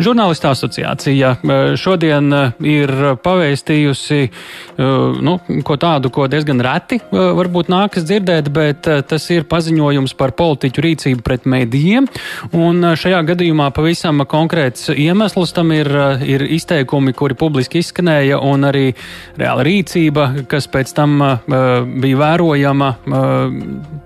Žurnālistu 0.00 0.48
asociācija 0.48 1.34
šodien 1.76 2.32
ir 2.64 2.90
pavēstījusi 3.20 4.20
nu, 5.20 5.34
ko 5.66 5.76
tādu, 5.80 6.08
ko 6.14 6.24
diezgan 6.30 6.62
reti 6.64 7.00
varbūt 7.12 7.68
nākas 7.72 8.06
dzirdēt, 8.08 8.48
bet 8.54 8.88
tas 9.10 9.26
ir 9.34 9.44
paziņojums 9.50 10.14
par 10.16 10.32
politiķu 10.38 10.84
rīcību 10.86 11.24
pret 11.26 11.44
mēdījiem. 11.50 12.08
Un 12.56 12.92
šajā 12.96 13.20
gadījumā 13.28 13.68
pavisam 13.76 14.24
konkrēts 14.30 14.88
iemesls 14.94 15.52
tam 15.56 15.74
ir, 15.76 15.90
ir 16.24 16.46
izteikumi, 16.48 17.12
kuri 17.16 17.36
publiski 17.36 17.82
izskanēja, 17.84 18.40
un 18.40 18.64
arī 18.70 18.86
reāla 19.36 19.66
rīcība, 19.68 20.46
kas 20.48 20.70
pēc 20.72 20.94
tam 20.96 21.20
bija 22.00 22.22
vērojama 22.22 22.90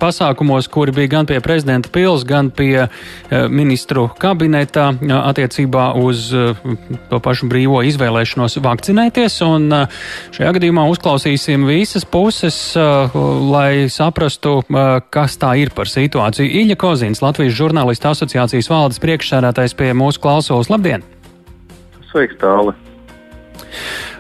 pasākumos, 0.03 0.69
kuri 0.75 0.97
bija 0.99 1.15
gan 1.19 1.31
pie 1.31 1.39
prezidenta 1.45 1.93
pils, 1.95 2.27
gan 2.27 2.51
pie 2.51 2.89
ministru 3.31 4.09
kabineta 4.19 4.91
attiecībā 5.23 5.84
uz 6.01 6.29
to 7.11 7.21
pašu 7.25 7.49
brīvo 7.51 7.83
izvēlēšanos 7.87 8.59
vakcinēties. 8.65 9.39
Un 9.47 9.69
šajā 10.35 10.55
gadījumā 10.59 10.87
uzklausīsim 10.93 11.67
visas 11.69 12.07
puses, 12.09 12.59
lai 12.75 13.87
saprastu, 13.93 14.61
kas 15.15 15.37
tā 15.41 15.55
ir 15.63 15.75
par 15.77 15.91
situāciju. 15.91 16.49
Iļa 16.65 16.79
Kozins, 16.81 17.23
Latvijas 17.25 17.59
žurnālistu 17.59 18.13
asociācijas 18.13 18.71
valdes 18.73 19.03
priekšsēdētājs 19.05 19.77
pie 19.79 19.93
mūsu 19.97 20.23
klausos. 20.25 20.73
Labdien! 20.73 21.05
Sveiks, 22.11 22.39
tālāk! 22.41 22.79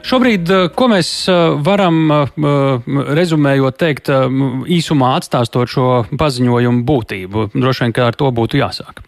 Šobrīd, 0.04 0.50
eh, 0.52 0.66
ko 0.76 0.88
mēs 0.92 1.10
eh, 1.32 1.56
varam 1.64 2.12
eh, 2.12 2.34
rezumējot 3.18 3.80
teikt 3.80 4.12
īsumā 4.12 5.14
atstāstot 5.20 5.70
šo 5.70 5.88
paziņojumu 6.20 6.84
būtību? 6.84 7.48
Droši 7.56 7.86
vien, 7.86 7.96
ka 7.96 8.10
ar 8.10 8.18
to 8.20 8.28
būtu 8.34 8.60
jāsāk. 8.60 9.00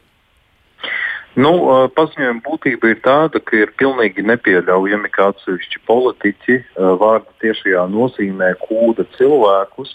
Nu, 1.37 1.53
paziņojuma 1.93 2.41
būtība 2.47 2.95
ir 2.95 3.01
tāda, 3.05 3.41
ka 3.45 3.59
ir 3.61 3.73
pilnīgi 3.77 4.25
nepieļaujami, 4.25 5.11
ka 5.13 5.31
atsevišķi 5.35 5.83
politiķi 5.85 6.57
vārda 7.03 7.29
tiešajā 7.45 7.83
nozīmē 7.93 8.55
kūda 8.63 9.05
cilvēkus 9.19 9.93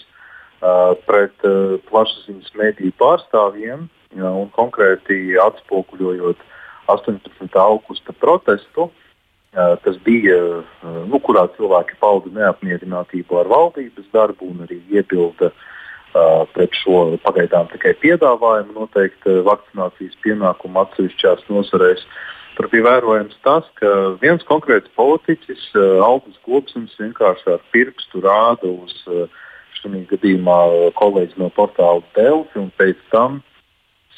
pret 1.08 1.46
plašsaziņas 1.88 2.54
mediju 2.60 2.94
pārstāvjiem 3.02 3.88
un 4.22 4.46
konkrēti 4.54 5.34
atspoguļojot 5.42 6.46
18. 6.94 7.50
augusta 7.58 8.14
protestu 8.22 8.92
kas 9.52 9.98
bija, 10.06 10.38
nu, 11.10 11.18
kurā 11.26 11.48
cilvēki 11.58 11.98
pauda 12.00 12.30
neapmierinātību 12.38 13.42
ar 13.42 13.50
valdības 13.50 14.06
darbu 14.14 14.46
un 14.48 14.62
arī 14.64 14.78
iebilda 14.94 15.50
uh, 15.50 15.66
pret 16.54 16.76
šo 16.76 17.04
pagaidām 17.24 17.70
tikai 17.72 17.94
piedāvājumu 18.02 18.74
noteikt 18.76 19.26
vakcinācijas 19.46 20.18
pienākumu 20.24 20.82
atsevišķās 20.84 21.46
nozarēs. 21.50 22.04
Tur 22.56 22.68
bija 22.68 22.84
vērojams 22.84 23.38
tas, 23.46 23.68
ka 23.80 23.92
viens 24.20 24.44
konkrēts 24.44 24.92
politiķis, 24.98 25.70
uh, 25.72 26.02
Aldis 26.04 26.36
Gobsons, 26.44 26.92
vienkārši 27.00 27.54
ar 27.54 27.62
pirkstu 27.72 28.20
rāda 28.20 28.68
uz 28.68 28.92
uh, 29.08 29.24
šī 29.80 30.02
gadījumā 30.10 30.58
kolēģi 30.98 31.40
no 31.40 31.48
portāla 31.56 32.04
Delfi 32.18 32.60
un 32.60 32.68
pēc 32.76 33.00
tam 33.14 33.40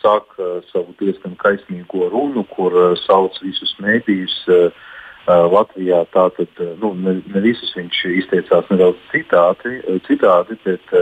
sāk 0.03 0.35
savu 0.69 0.93
diezgan 1.01 1.33
kaismīgo 1.41 2.11
runu, 2.13 2.43
kur 2.51 2.75
sauc 3.07 3.39
visus 3.41 3.73
mēdījus 3.81 4.35
uh, 4.51 4.83
Uh, 5.25 5.47
Latvijā 5.49 6.03
tātad 6.13 6.51
uh, 6.61 6.75
nu, 6.83 6.91
ne, 7.01 7.15
ne 7.33 7.41
visus 7.41 7.71
viņš 7.73 8.01
izteicās 8.21 8.67
nedaudz 8.69 8.99
citādi, 9.09 9.79
uh, 9.81 9.97
citādi 10.05 10.59
bet 10.67 10.93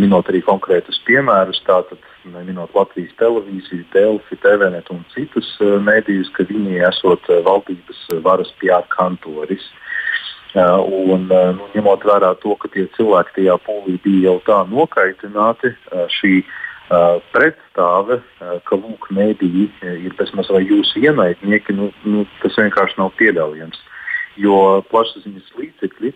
minot 0.00 0.28
arī 0.30 0.40
konkrētus 0.44 1.00
piemērus, 1.06 1.62
tātad 1.66 2.00
minot 2.46 2.72
Latvijas 2.76 3.14
televīziju, 3.20 3.86
Delfi, 3.94 4.38
TVNet 4.42 4.90
un 4.94 5.04
citus 5.14 5.48
mēdījus, 5.60 6.32
ka 6.36 6.46
viņi 6.48 6.82
esot 6.88 7.30
valdības 7.46 8.04
varas 8.24 8.52
PR 8.60 8.86
kantoris. 8.94 9.66
Un, 10.54 11.26
nu, 11.26 11.70
ņemot 11.74 12.04
vērā 12.06 12.34
to, 12.42 12.54
ka 12.62 12.70
tie 12.70 12.86
cilvēki 12.94 13.40
tajā 13.40 13.56
pūlī 13.66 13.96
bija 14.04 14.28
jau 14.28 14.36
tā 14.46 14.60
nokaitināti, 14.70 15.72
šī 16.14 16.44
pretstāve, 17.34 18.20
ka 18.38 18.78
lūk, 18.78 19.08
mēdīji 19.16 19.70
ir 20.04 20.14
bezmaz 20.18 20.50
vai 20.52 20.62
jūsu 20.62 21.02
ienaidnieki, 21.02 21.74
nu, 21.74 21.90
nu, 22.06 22.22
tas 22.42 22.54
vienkārši 22.60 23.00
nav 23.00 23.10
pieļaujams. 23.18 23.80
Jo 24.38 24.82
plašsaziņas 24.90 25.52
līdzekļi 25.58 26.10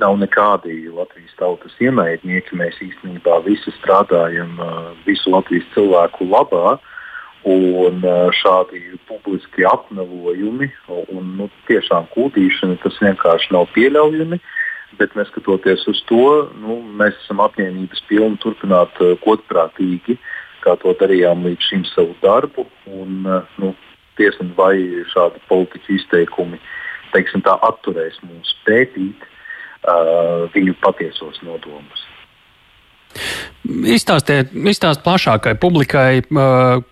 nav 0.00 0.18
nekādi 0.20 0.88
Latvijas 0.92 1.34
tautas 1.40 1.74
ienaidnieki. 1.82 2.56
Mēs 2.58 2.78
īstenībā 2.84 3.40
visi 3.46 3.72
strādājam 3.78 4.58
visu 5.06 5.32
Latvijas 5.32 5.66
cilvēku 5.74 6.28
labā. 6.30 6.76
Un 7.46 8.02
šādi 8.34 8.96
publiski 9.06 9.62
apmelojumi 9.68 10.66
un 11.14 11.28
nu, 11.38 11.46
tiešām 11.68 12.08
kūdīšana 12.10 12.80
tas 12.82 12.96
vienkārši 13.04 13.52
nav 13.54 13.68
pieļaujami. 13.76 14.40
Bet 14.98 15.14
neskatoties 15.14 15.84
uz 15.90 16.00
to, 16.08 16.48
nu, 16.62 16.80
mēs 16.98 17.14
esam 17.22 17.42
apņēmības 17.44 18.02
pilni 18.08 18.40
turpināt 18.42 18.98
godprātīgi, 19.22 20.16
kā 20.64 20.74
to 20.82 20.94
darījām 20.98 21.44
līdz 21.46 21.68
šim 21.70 21.84
savu 21.92 22.16
darbu. 22.24 22.66
Un, 22.90 23.22
nu, 23.60 23.74
Tiesa 24.16 24.46
vai 24.56 24.78
šādi 25.12 25.42
politiķu 25.44 25.92
izteikumi 25.92 26.56
teiksim, 27.16 27.42
tā, 27.44 27.56
atturēs 27.68 28.18
mūs 28.24 28.54
pētīt 28.66 29.24
uh, 29.86 30.46
viņu 30.54 30.76
patiesos 30.82 31.40
nodomus. 31.46 32.04
Izstāstiet, 33.66 34.52
izstāst 34.70 35.00
plašākai 35.02 35.56
publikai, 35.58 36.20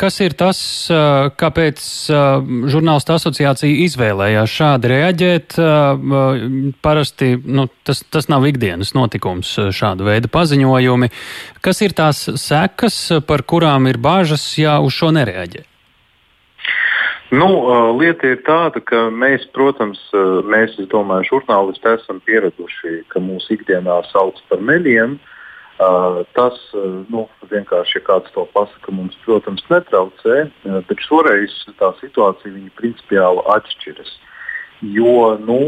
kas 0.00 0.16
ir 0.25 0.34
tas, 0.38 0.59
kāpēc 1.38 1.82
žurnālistu 2.72 3.15
asociācija 3.15 3.84
izvēlējās 3.84 4.55
šādi 4.59 4.91
reaģēt. 4.91 5.59
Parasti 6.84 7.31
nu, 7.44 7.69
tas, 7.87 8.03
tas 8.10 8.31
nav 8.32 8.49
ikdienas 8.49 8.94
notikums, 8.97 9.53
šāda 9.76 10.09
veida 10.09 10.32
paziņojumi. 10.34 11.12
Kas 11.62 11.84
ir 11.87 11.94
tās 11.94 12.25
sekas, 12.43 12.99
par 13.28 13.47
kurām 13.47 13.87
ir 13.93 14.00
bāžas, 14.03 14.49
ja 14.59 14.81
uz 14.82 14.97
šo 14.97 15.12
nereaģē? 15.15 15.69
Nu, 17.34 17.49
lieta 17.99 18.28
ir 18.31 18.43
tāda, 18.47 18.78
ka 18.84 19.09
mēs, 19.11 19.47
protams, 19.56 19.99
mēs, 20.47 20.77
es 20.78 20.87
domāju, 20.93 21.33
žurnālisti 21.33 21.89
esam 21.97 22.21
pieraduši, 22.28 23.00
ka 23.11 23.22
mūsu 23.22 23.56
ikdienā 23.56 24.03
sauc 24.12 24.39
par 24.50 24.62
meļiem. 24.62 25.17
Uh, 25.75 26.21
tas 26.39 26.55
nu, 27.11 27.25
vienkārši, 27.50 27.97
ja 27.99 28.03
kāds 28.06 28.31
to 28.37 28.44
pasaka, 28.55 28.93
mums, 28.94 29.17
protams, 29.25 29.65
netraucē, 29.71 30.44
bet 30.62 31.03
šoreiz 31.03 31.56
tā 31.81 31.91
situācija 31.99 32.71
principiāli 32.78 33.43
atšķiras. 33.56 34.12
Jo 34.94 35.34
nu, 35.43 35.59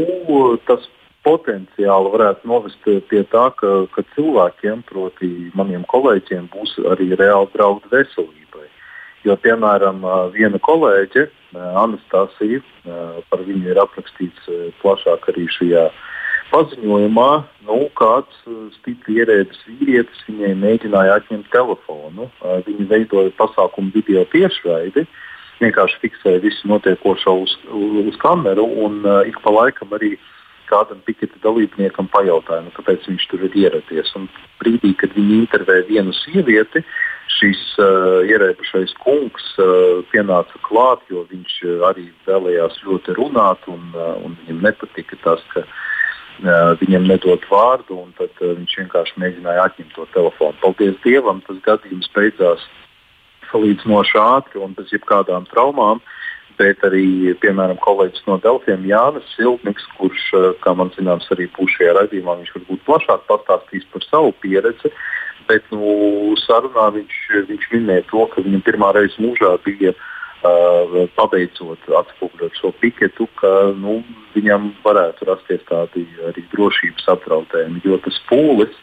tas 0.69 0.87
potenciāli 1.27 2.13
varētu 2.13 2.47
novest 2.47 2.87
pie 3.09 3.23
tā, 3.33 3.49
ka, 3.59 3.73
ka 3.91 4.05
cilvēkiem, 4.15 4.85
proti, 4.87 5.51
maniem 5.57 5.83
kolēģiem, 5.91 6.47
būs 6.53 6.77
arī 6.93 7.11
reāli 7.19 7.51
draudi 7.51 7.91
veselībai. 7.91 8.67
Jo, 9.25 9.35
piemēram, 9.41 10.03
viena 10.31 10.59
kolēģe, 10.61 11.25
Anastasija, 11.57 12.61
par 13.31 13.41
viņu 13.47 13.71
ir 13.71 13.79
aprakstīts 13.81 14.45
plašāk 14.83 15.25
arī 15.31 15.47
šajā 15.55 15.87
uh, 15.89 16.03
paziņojumā 16.51 17.31
nu, 17.67 17.77
kāds 17.97 18.37
uh, 18.47 18.67
stipri 18.77 19.19
ierēdis 19.21 19.59
vīrietis 19.67 20.23
viņai 20.29 20.53
mēģināja 20.61 21.19
atņemt 21.19 21.49
telefonu. 21.53 22.29
Uh, 22.39 22.59
viņi 22.67 22.87
veidoja 22.91 23.33
pasākumu 23.39 23.93
video 23.95 24.23
tiešraidi, 24.31 25.05
vienkārši 25.61 26.01
fiksēja 26.05 26.43
visu 26.43 26.69
notiekošo 26.71 27.35
uz, 27.43 27.57
uz 28.05 28.17
kameru 28.23 28.67
un 28.85 29.01
uh, 29.05 29.21
ik 29.27 29.39
pa 29.43 29.53
laikam 29.53 29.95
arī 29.97 30.15
kādam 30.67 30.99
piketa 31.07 31.39
dalībniekam 31.43 32.09
pajautāja, 32.11 32.65
nu, 32.65 32.73
kāpēc 32.75 33.05
viņš 33.07 33.27
tur 33.31 33.45
ir 33.47 33.53
ieradies. 33.55 34.11
Un 34.19 34.27
brīdī, 34.59 34.91
kad 34.99 35.13
viņi 35.15 35.43
intervēja 35.45 35.85
vienu 35.87 36.15
sievieti, 36.25 36.83
šis 37.37 37.61
uh, 37.81 38.23
ierēbušais 38.27 38.95
kungs 39.03 39.51
uh, 39.61 40.01
pienāca 40.11 40.61
klāt, 40.65 41.03
jo 41.11 41.25
viņš 41.29 41.59
uh, 41.65 41.75
arī 41.89 42.07
vēlējās 42.27 42.81
ļoti 42.85 43.17
runāt, 43.19 43.67
un, 43.71 43.91
uh, 43.95 44.15
un 44.25 44.37
viņam 44.41 44.63
nepatika 44.65 45.19
tas, 45.23 45.43
ka 45.53 45.63
uh, 45.63 46.73
viņam 46.81 47.07
nedot 47.09 47.45
vārdu, 47.49 48.01
un 48.03 48.13
tad 48.17 48.33
viņš 48.41 48.77
vienkārši 48.83 49.21
mēģināja 49.21 49.69
atņemt 49.69 49.95
to 49.95 50.05
telefonu. 50.13 50.57
Paldies 50.61 50.99
Dievam, 51.05 51.41
tas 51.47 51.61
gadījums 51.65 52.11
beidzās 52.15 52.65
salīdzinoši 53.51 54.21
ātri 54.21 54.61
un 54.61 54.75
bez 54.77 54.93
jebkādām 54.93 55.47
traumām. 55.51 56.01
Bet 56.57 56.81
arī, 56.81 57.35
piemēram, 57.37 57.77
kolēģis 57.83 58.23
no 58.25 58.39
Delfiem 58.41 58.85
Jānis 58.89 59.27
Siltniks, 59.35 59.83
kurš, 59.99 60.23
kā 60.63 60.73
man 60.73 60.89
zināms, 60.95 61.27
arī 61.35 61.45
būs 61.53 61.75
šajā 61.75 61.93
raidījumā, 61.99 62.39
viņš 62.39 62.55
varbūt 62.55 62.81
plašāk 62.87 63.27
pastāstīs 63.29 63.85
par 63.93 64.05
savu 64.07 64.33
pieredzi. 64.41 64.89
Bet 65.47 65.65
nu, 65.71 66.35
sarunā 66.43 66.89
viņš, 66.95 67.17
viņš 67.47 67.71
minēja 67.71 68.05
to, 68.11 68.25
ka 68.33 68.43
viņam 68.43 68.63
pirmā 68.65 68.91
reize 68.97 69.21
mūžā 69.23 69.53
bija 69.63 69.93
uh, 69.93 70.05
Uh, 70.45 71.07
pabeidzot 71.17 71.81
atspoguļot 71.97 72.59
šo 72.59 72.69
piketu, 72.77 73.25
ka 73.39 73.49
nu, 73.73 74.03
viņam 74.35 74.67
varētu 74.83 75.25
rasties 75.25 75.63
tādi 75.65 76.03
arī 76.29 76.43
drošības 76.51 77.07
apdraudējumi, 77.15 77.81
jo 77.81 77.97
tas 78.05 78.19
pūlis 78.29 78.75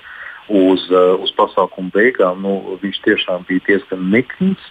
uz, 0.50 0.88
uh, 0.90 1.14
uz 1.22 1.30
pasākumu 1.38 1.94
beigām 1.94 2.42
nu, 2.42 2.56
tiešām 3.06 3.46
bija 3.46 3.62
diezgan 3.68 4.02
nikns. 4.10 4.66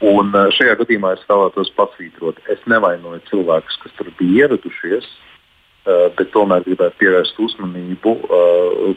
Un 0.00 0.32
šajā 0.32 0.78
gadījumā 0.80 1.12
es 1.18 1.28
vēlētos 1.28 1.74
pasvītrot, 1.76 2.40
es 2.48 2.64
nevainoju 2.64 3.20
cilvēkus, 3.28 3.76
kas 3.84 3.92
tur 4.00 4.08
bija 4.16 4.46
ieradušies, 4.46 5.04
bet 5.86 6.30
tomēr 6.34 6.64
gribētu 6.66 6.98
pievērst 7.00 7.38
uzmanību 7.42 8.14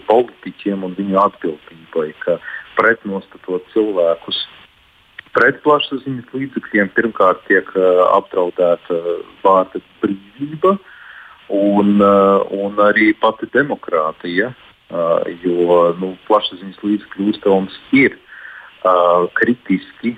politiķiem 0.09 0.86
un 0.88 0.95
viņu 0.97 1.19
atbildībai, 1.21 2.07
ka 2.24 2.39
pretnostatot 2.80 3.65
cilvēkus 3.74 4.39
pret 5.36 5.59
plašsaziņas 5.65 6.31
līdzekļiem 6.33 6.89
pirmkārt 6.95 7.44
tiek 7.50 7.68
apdraudēta 7.77 8.97
vārda 9.44 9.81
brīvība 10.01 10.77
un, 11.53 12.00
un 12.01 12.81
arī 12.86 13.12
pati 13.21 13.50
demokrātija, 13.53 14.50
jo 15.44 15.77
nu, 16.01 16.15
plašsaziņas 16.30 16.81
līdzekļu 16.86 17.30
uzdevums 17.33 17.77
ir 17.94 18.18
kritiski 19.38 20.15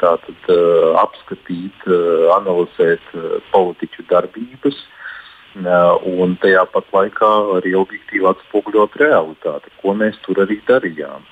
tātad, 0.00 0.50
apskatīt, 1.02 1.86
analizēt 2.34 3.14
politiķu 3.52 4.06
darbības 4.10 4.78
un 5.54 6.36
tajā 6.42 6.64
pat 6.72 6.88
laikā 6.92 7.30
arī 7.58 7.74
objektīvi 7.78 8.26
atspoguļot 8.26 8.96
realitāti, 8.98 9.70
ko 9.80 9.94
mēs 9.94 10.18
tur 10.26 10.42
arī 10.42 10.58
darījām. 10.66 11.22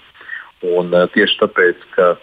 Un, 0.63 0.95
tieši 1.15 1.41
tāpēc, 1.41 1.79
ka 1.97 2.15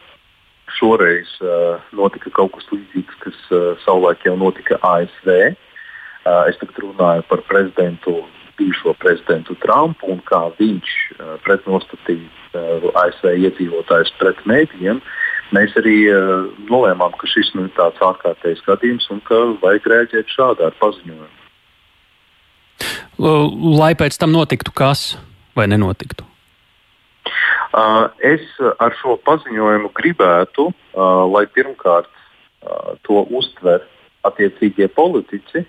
šoreiz 0.79 1.27
uh, 1.43 1.81
notika 1.91 2.31
kaut 2.31 2.53
kas 2.55 2.69
līdzīgs, 2.71 3.15
kas 3.19 3.39
savulaik 3.83 4.23
jau 4.23 4.37
notika 4.39 4.79
ASV. 4.79 5.55
Es 6.47 6.59
tagad 6.61 6.77
runāju 6.83 7.23
par 7.27 7.41
prezidentu, 7.47 8.21
bijušo 8.59 8.93
prezidentu 8.99 9.55
Trumpu 9.63 10.11
un 10.13 10.19
kā 10.27 10.41
viņš 10.59 10.91
pretnostatīja 11.45 12.27
ASV 13.01 13.31
iedzīvotājus 13.47 14.11
pret 14.19 14.43
mēdījiem. 14.45 14.99
Mēs 15.55 15.73
arī 15.79 15.97
nolēmām, 16.69 17.15
ka 17.17 17.27
šis 17.31 17.53
nu, 17.55 17.65
ir 17.65 17.73
tāds 17.79 18.03
ārkārtējs 18.03 18.61
gadījums 18.67 19.09
un 19.15 19.23
ka 19.25 19.39
vajag 19.63 19.87
rēģēt 19.95 20.35
šādā 20.35 20.69
ar 20.69 20.77
paziņojumu. 20.83 21.38
Lai 23.19 23.93
pēc 23.99 24.15
tam 24.19 24.31
notiktu 24.31 24.71
kas 24.75 25.17
vai 25.57 25.67
nenotiktu? 25.67 26.23
Uh, 27.69 28.07
es 28.25 28.41
ar 28.79 28.95
šo 28.97 29.17
paziņojumu 29.27 29.91
gribētu, 29.93 30.69
lai 31.29 31.43
pirmkārt 31.53 32.09
to 33.05 33.21
uztver 33.29 33.83
attiecīgie 34.27 34.87
politiķi, 34.91 35.61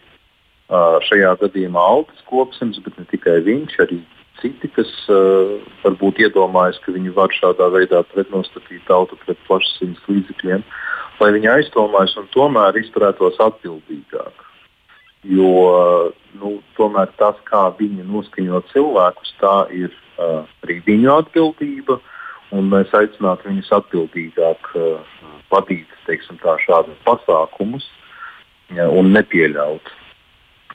šajā 1.06 1.35
gadījumā 1.43 1.82
Aldis 1.93 2.23
Kopsens, 2.31 2.81
bet 2.82 2.97
ne 2.99 3.06
tikai 3.11 3.41
viņš, 3.47 3.76
arī 3.85 4.00
citi, 4.41 4.70
kas 4.75 4.91
varbūt 5.85 6.23
iedomājas, 6.25 6.79
ka 6.85 6.94
viņi 6.94 7.14
var 7.17 7.35
šādā 7.35 7.69
veidā 7.75 8.03
pretnostatīt 8.14 8.87
tautu 8.88 9.19
pret 9.25 9.38
plašsaziņas 9.49 10.06
līdzekļiem, 10.08 10.62
lai 11.20 11.32
viņi 11.37 11.53
aizdomājas 11.56 12.17
un 12.20 12.31
tomēr 12.35 12.79
izturētos 12.81 13.38
atbildīgāk. 13.43 14.46
Jo 15.28 16.12
nu, 16.40 16.55
tomēr 16.78 17.11
tas, 17.20 17.37
kā 17.49 17.67
viņi 17.76 18.06
noskaņo 18.08 18.62
cilvēkus, 18.70 19.34
tā 19.40 19.56
ir 19.76 19.93
uh, 19.93 20.46
arī 20.64 20.81
viņu 20.87 21.12
atbildība. 21.19 21.99
Mēs 22.50 22.90
aicinātu 22.96 23.50
viņus 23.50 23.69
atbildīgāk 23.76 24.70
uh, 24.75 25.19
vadīt 25.52 25.90
teiksim, 26.06 26.40
tā, 26.43 26.56
šādus 26.64 26.96
pasākumus 27.05 27.87
ja, 28.75 28.88
un 28.88 29.12
nepieļaut 29.14 29.93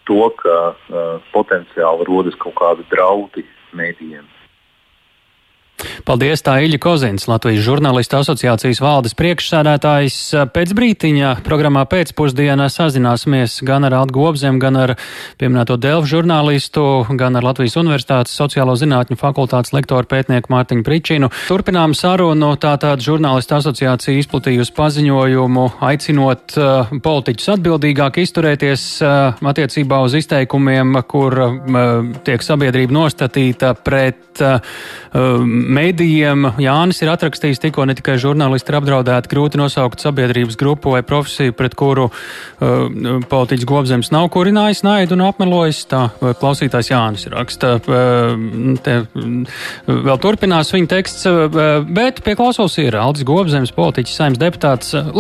to, 0.06 0.22
ka 0.40 0.58
uh, 0.72 1.18
potenciāli 1.34 2.06
rodas 2.08 2.38
kaut 2.40 2.56
kādi 2.62 2.86
draudi 2.94 3.44
mēdījiem. 3.76 4.28
Paldies, 6.06 6.44
tā 6.46 6.58
Iļa 6.66 6.80
Kozins, 6.82 7.28
Latvijas 7.30 7.64
žurnālistu 7.66 8.20
asociācijas 8.20 8.82
valdes 8.84 9.16
priekšsēdētājs. 9.18 10.18
Pēc 10.54 10.74
brītiņa 10.78 11.32
programmā 11.46 11.86
pēcpusdienā 11.90 12.68
sazināsimies 12.72 13.58
gan 13.66 13.88
ar 13.88 13.96
Algu 14.02 14.20
Gobzem, 14.20 14.60
gan 14.62 14.78
ar 14.80 14.96
pieminēto 15.42 15.78
Delfu 15.82 16.12
žurnālistu, 16.16 16.84
gan 17.18 17.40
ar 17.40 17.48
Latvijas 17.50 17.78
Universitātes 17.82 18.36
sociālo 18.38 18.76
zinātņu 18.80 19.18
fakultātes 19.20 19.74
lektoru 19.76 20.08
pētnieku 20.12 20.54
Mārtiņu 20.54 20.86
Pričinu. 20.86 21.32
Turpinām 21.50 21.96
sarunu, 21.98 22.54
tātad 22.62 23.04
žurnālistu 23.04 23.58
asociācija 23.60 24.22
izplatījusi 24.22 24.76
paziņojumu, 24.78 25.66
aicinot 25.90 26.58
uh, 26.60 26.94
politiķus 27.06 27.52
atbildīgāk 27.56 28.22
izturēties 28.24 28.86
uh, 29.04 29.46
attiecībā 29.52 30.02
uz 30.06 30.18
izteikumiem, 30.22 31.00
kur 31.10 31.40
uh, 31.42 32.14
tiek 32.26 32.46
sabiedrība 32.46 32.96
nostatīta 32.96 33.74
pret 33.86 34.44
uh, 34.44 34.80
Mēdījiem 35.76 36.50
Jānis 36.62 37.02
ir 37.04 37.12
atrakstījis 37.12 37.62
tikko 37.64 37.86
ne 37.88 37.96
tikai 37.98 38.16
žurnālisti 38.22 38.72
ir 38.72 38.78
apdraudēti, 38.80 39.32
grūti 39.32 39.60
nosaukt 39.60 40.04
sabiedrības 40.04 40.58
grupu 40.60 40.94
vai 40.96 41.02
profesiju, 41.08 41.56
pret 41.58 41.76
kuru 41.80 42.08
uh, 42.10 43.26
politiķis 43.32 43.68
Gobzems 43.70 44.12
nav 44.16 44.30
kurinājis 44.36 44.86
naidu 44.88 45.18
un 45.18 45.26
apmelojis. 45.28 45.84
Tā 45.92 46.06
uh, 46.10 46.32
klausītājs 46.40 46.94
Jānis 46.94 47.28
raksta. 47.34 47.76
Uh, 47.84 48.78
te, 48.86 49.02
uh, 49.04 49.60
vēl 50.10 50.24
turpinās 50.24 50.74
viņa 50.76 50.92
teksts, 50.96 51.28
uh, 51.30 51.60
bet 51.86 52.24
pie 52.26 52.38
klausos 52.40 52.80
ir 52.84 52.98
Aldis 53.02 53.28
Gobzems, 53.28 53.76
politiķis, 53.76 54.18
saimnes 54.22 54.42
deputāts. 54.42 54.96
Uh, 54.96 55.14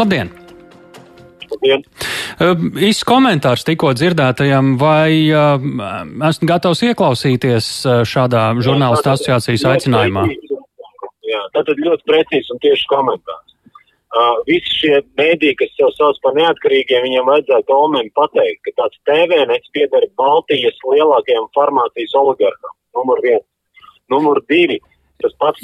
labdien! 1.65 2.81
Īsts 2.89 3.05
komentārs 3.07 3.65
tikko 3.67 3.93
dzirdētajam, 3.97 4.75
vai 4.81 5.31
uh, 5.31 5.57
esmu 6.29 6.49
gatavs 6.49 6.83
ieklausīties 6.89 7.71
šādā 8.07 8.47
žurnālistu 8.65 9.11
asociācijas 9.13 9.65
aicinājumā? 9.73 10.27
Jā, 11.25 11.41
tātad 11.57 11.81
ļoti 11.81 12.05
precīzi 12.07 12.53
un 12.53 12.61
tieši 12.63 12.87
komentārs. 12.91 13.41
Uh, 14.15 14.37
visi 14.47 14.71
šie 14.71 14.99
mēdīji, 15.19 15.57
kas 15.59 15.73
sev 15.75 15.89
sauc 15.97 16.19
par 16.23 16.37
neatkarīgiem, 16.37 17.03
viņiem 17.03 17.25
vajadzētu 17.27 17.73
Olmēm 17.75 18.07
pateikt, 18.15 18.61
ka 18.63 18.71
tāds 18.77 19.01
TVNets 19.09 19.73
pieder 19.75 20.05
Baltijas 20.15 20.77
lielākajam 20.87 21.49
farmācijas 21.57 22.15
oligarham. 22.21 22.75
Numur 22.95 23.19
viens. 23.25 23.43
Numur 24.13 24.39
divi. 24.47 24.77
Uh, 24.79 24.94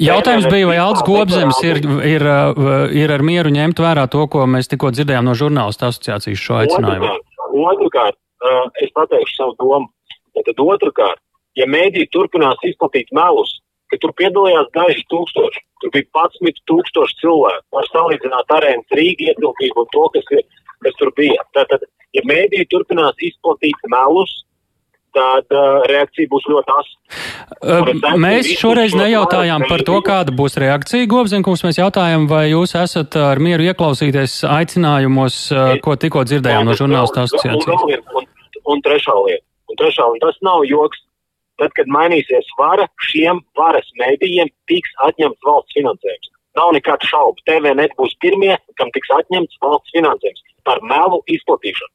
Jautājums 0.02 0.46
bija, 0.50 0.68
vai 0.70 0.78
Alts 0.82 1.04
Gobzems 1.06 1.58
ir, 1.66 1.80
ir, 2.08 2.24
uh, 2.26 2.86
ir 2.94 3.12
ar 3.14 3.24
mieru 3.26 3.52
ņemt 3.54 3.82
vērā 3.82 4.06
to, 4.12 4.26
ko 4.32 4.46
mēs 4.50 4.70
tikko 4.72 4.92
dzirdējām 4.94 5.28
no 5.28 5.34
žurnālistu 5.38 5.88
asociācijas 5.88 6.42
šo 6.42 6.60
aicinājumu? 6.62 7.10
Otrakārt, 7.52 8.18
uh, 8.44 8.64
es 8.82 8.92
pateikšu 8.96 9.38
savu 9.38 9.56
domu. 9.60 9.90
Tad 10.38 10.62
otrkārt, 10.64 11.20
ja 11.58 11.68
mēdī 11.68 12.06
turpinās 12.12 12.60
izplatīt 12.66 13.12
melus, 13.16 13.58
ka 13.92 13.98
tur 14.00 14.14
piedalījās 14.16 14.70
daži 14.72 15.04
tūkstoši, 15.12 15.60
tur 15.84 15.92
bija 15.92 16.08
11 16.16 16.62
tūkstoši 16.70 17.18
cilvēku, 17.20 17.66
var 17.76 17.88
salīdzināt 17.90 18.54
arēnas 18.56 18.96
Rīgas 18.96 19.34
ietilpību 19.34 19.84
un 19.84 19.90
to, 19.92 20.06
kas, 20.14 20.30
ir, 20.38 20.46
kas 20.86 20.96
tur 21.00 21.12
bija. 21.18 21.44
Tātad, 21.56 21.84
ja 22.16 22.24
mēdī 22.28 22.64
turpinās 22.72 23.20
izplatīt 23.20 23.84
melus, 23.92 24.32
tad 25.16 25.54
uh, 25.54 25.82
reakcija 25.90 26.30
būs 26.30 26.46
ļoti 26.50 26.74
asa. 26.74 27.20
Uh, 27.62 28.16
mēs 28.20 28.48
šoreiz 28.58 28.96
nejautājām 28.98 29.66
par 29.68 29.84
to, 29.86 29.98
kāda 30.04 30.34
būs 30.36 30.58
reakcija. 30.62 31.08
Gobzenkungs, 31.10 31.64
mēs 31.66 31.80
jautājām, 31.80 32.26
vai 32.30 32.46
jūs 32.50 32.74
esat 32.78 33.16
ar 33.20 33.42
mieru 33.42 33.68
ieklausīties 33.70 34.40
aicinājumos, 34.48 35.38
uh, 35.54 35.76
ko 35.84 35.96
tikko 36.00 36.24
dzirdējām 36.28 36.68
no 36.68 36.76
žurnālistu 36.78 37.24
asociācijas. 37.24 37.86
Un, 37.86 37.96
un, 38.20 38.28
un, 38.74 38.84
trešā 38.84 39.16
lieta. 39.20 39.44
Un 39.70 39.80
trešā, 39.80 40.08
un 40.14 40.22
tas 40.24 40.38
nav 40.44 40.66
joks. 40.68 41.04
Tad, 41.60 41.74
kad 41.76 41.90
mainīsies 41.92 42.48
vara, 42.58 42.88
šiem 43.06 43.42
varas 43.58 43.86
mēdījiem 44.00 44.48
tiks 44.70 44.94
atņemts 45.04 45.44
valsts 45.46 45.76
finansējums. 45.76 46.30
Nav 46.58 46.72
nekādu 46.74 47.06
šaubu. 47.10 47.44
TVNet 47.46 47.92
būs 48.00 48.16
pirmie, 48.24 48.56
kam 48.80 48.90
tiks 48.96 49.12
atņemts 49.20 49.60
valsts 49.62 49.92
finansējums 49.94 50.42
par 50.66 50.80
melu 50.88 51.20
izplatīšanu 51.30 51.92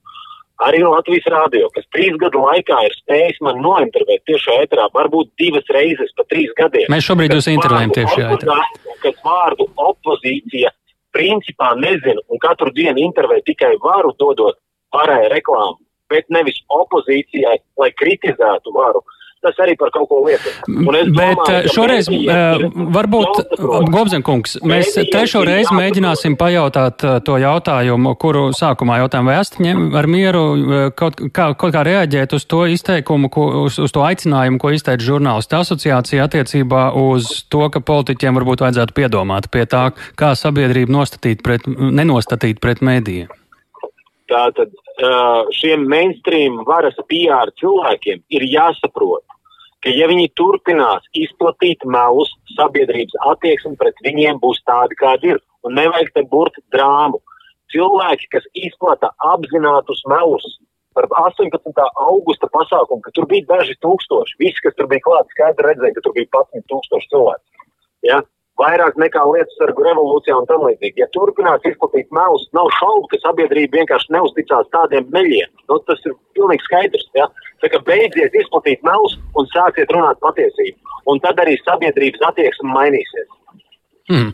arī 0.65 0.81
Latvijas 0.85 1.27
rādio, 1.31 1.69
kas 1.75 1.85
trīs 1.93 2.17
gadu 2.21 2.41
laikā 2.45 2.79
ir 2.87 2.95
spējis 2.97 3.39
man 3.45 3.61
nointervēt 3.63 4.23
tiešā 4.29 4.61
ēterā, 4.63 4.87
varbūt 4.95 5.31
divas 5.41 5.67
reizes 5.73 6.13
pa 6.17 6.25
trīs 6.31 6.53
gadiem. 6.57 6.87
Mēs 6.93 7.07
šobrīd 7.09 7.35
jūs 7.35 7.49
intervējam 7.53 7.93
tiešā 7.97 8.29
ēterā. 8.35 8.59
Kas 9.03 9.19
vārdu 9.25 9.67
opozīcija 9.75 10.73
principā 11.15 11.73
nezinu 11.79 12.23
un 12.29 12.41
katru 12.41 12.73
dienu 12.73 13.01
intervē 13.05 13.41
tikai 13.45 13.75
varu 13.83 14.13
dodot 14.19 14.57
pārējai 14.93 15.29
reklāmu, 15.35 15.79
bet 16.11 16.27
nevis 16.33 16.59
opozīcijai, 16.73 17.57
lai 17.81 17.91
kritizētu 17.99 18.73
varu 18.75 19.03
tas 19.45 19.59
arī 19.63 19.75
par 19.79 19.91
kaut 19.93 20.07
ko 20.09 20.21
lietu. 20.25 20.51
Bet 20.67 21.11
domāju, 21.13 21.45
eh, 21.53 21.67
šoreiz 21.73 22.09
uh, 22.09 22.63
varbūt, 22.95 23.57
Gobzenkungs, 23.93 24.57
mēs 24.67 24.95
trešo 25.11 25.43
reizi 25.47 25.75
mēģināsim 25.77 26.37
pajautāt 26.39 27.05
uh, 27.05 27.17
to 27.25 27.37
jautājumu, 27.41 28.15
kuru 28.19 28.47
sākumā 28.57 28.99
jautājām, 29.03 29.29
vai 29.29 29.37
esat 29.41 29.59
ņem 29.63 29.83
ar 29.97 30.09
mieru 30.11 30.43
kaut 30.97 31.21
kā, 31.31 31.51
kaut 31.59 31.75
kā 31.75 31.83
reaģēt 31.87 32.35
uz 32.37 32.47
to 32.49 32.63
izteikumu, 32.71 33.31
ko, 33.33 33.47
uz, 33.67 33.79
uz 33.83 33.93
to 33.93 34.03
aicinājumu, 34.05 34.61
ko 34.61 34.73
izteica 34.75 35.05
žurnālistu 35.05 35.59
asociācija 35.59 36.27
attiecībā 36.27 36.89
uz 36.97 37.29
to, 37.51 37.67
ka 37.73 37.83
politiķiem 37.83 38.41
varbūt 38.41 38.65
vajadzētu 38.65 38.97
piedomāt 38.97 39.51
pie 39.53 39.67
tā, 39.69 39.89
kā 40.19 40.33
sabiedrību 40.37 40.93
nostatīt 40.97 41.45
pret, 41.45 41.67
nenostatīt 41.67 42.61
pret 42.63 42.83
mēdījiem. 42.85 43.31
Tātad 44.27 44.73
šiem 45.53 45.85
mainstream 45.89 46.63
varas 46.65 46.95
PR 47.09 47.51
cilvēkiem 47.61 48.23
ir 48.33 48.45
jāsaprot, 48.49 49.23
ka 49.83 49.93
ja 49.93 50.07
viņi 50.09 50.31
turpinās 50.35 51.05
izplatīt 51.13 51.85
melus, 51.85 52.31
sabiedrības 52.55 53.13
attieksme 53.31 53.75
pret 53.77 53.95
viņiem 54.03 54.39
būs 54.41 54.63
tāda, 54.65 54.95
kāda 54.97 55.35
ir. 55.35 55.41
Un 55.65 55.75
nevajag 55.75 56.13
te 56.13 56.23
burti 56.31 56.61
drāmu. 56.71 57.19
Cilvēki, 57.73 58.29
kas 58.31 58.45
izplata 58.55 59.11
apzinātus 59.33 60.01
melus 60.07 60.45
par 60.95 61.05
18. 61.11 61.51
augusta 62.07 62.47
pasākumu, 62.49 63.03
ka 63.03 63.11
tur 63.13 63.27
bija 63.29 63.45
daži 63.51 63.75
tūkstoši, 63.83 64.37
visi, 64.39 64.63
kas 64.63 64.73
tur 64.77 64.87
bija 64.89 65.03
klāts, 65.05 65.33
skaidri 65.35 65.67
redzēja, 65.67 65.93
ka 65.97 66.05
tur 66.05 66.15
bija 66.15 66.29
11 66.31 66.65
tūkstoši 66.71 67.11
cilvēku. 67.11 67.67
Ja? 68.07 68.21
Vairāk 68.61 68.97
nekā 68.99 69.23
lietas 69.29 69.57
sargu 69.59 69.85
revolūcijā 69.85 70.35
un 70.39 70.47
tam 70.49 70.65
līdzīgi. 70.67 71.01
Ja 71.03 71.07
turpinās 71.15 71.65
izplatīt 71.69 72.09
melus, 72.15 72.47
nav 72.57 72.69
šaubu, 72.79 73.07
ka 73.11 73.21
sabiedrība 73.21 73.81
vienkārši 73.81 74.13
neusticās 74.15 74.69
tādiem 74.73 75.07
meļiem. 75.13 75.53
Nu, 75.69 75.79
tas 75.89 76.01
ir 76.05 76.15
pilnīgi 76.37 76.65
skaidrs. 76.65 77.07
Ja? 77.17 77.29
Tā 77.63 77.71
kā 77.73 77.81
beidziet 77.87 78.35
izplatīt 78.37 78.83
melus 78.87 79.17
un 79.37 79.49
sāciet 79.53 79.93
runāt 79.93 80.21
patiesību. 80.25 80.97
Un 81.11 81.21
tad 81.23 81.39
arī 81.43 81.57
sabiedrības 81.63 82.25
attieksme 82.31 82.73
mainīsies. 82.73 83.29
Hmm. 84.07 84.29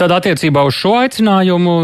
Tad 0.00 0.12
attiecībā 0.16 0.62
uz 0.64 0.76
šo 0.78 0.94
aicinājumu 1.02 1.74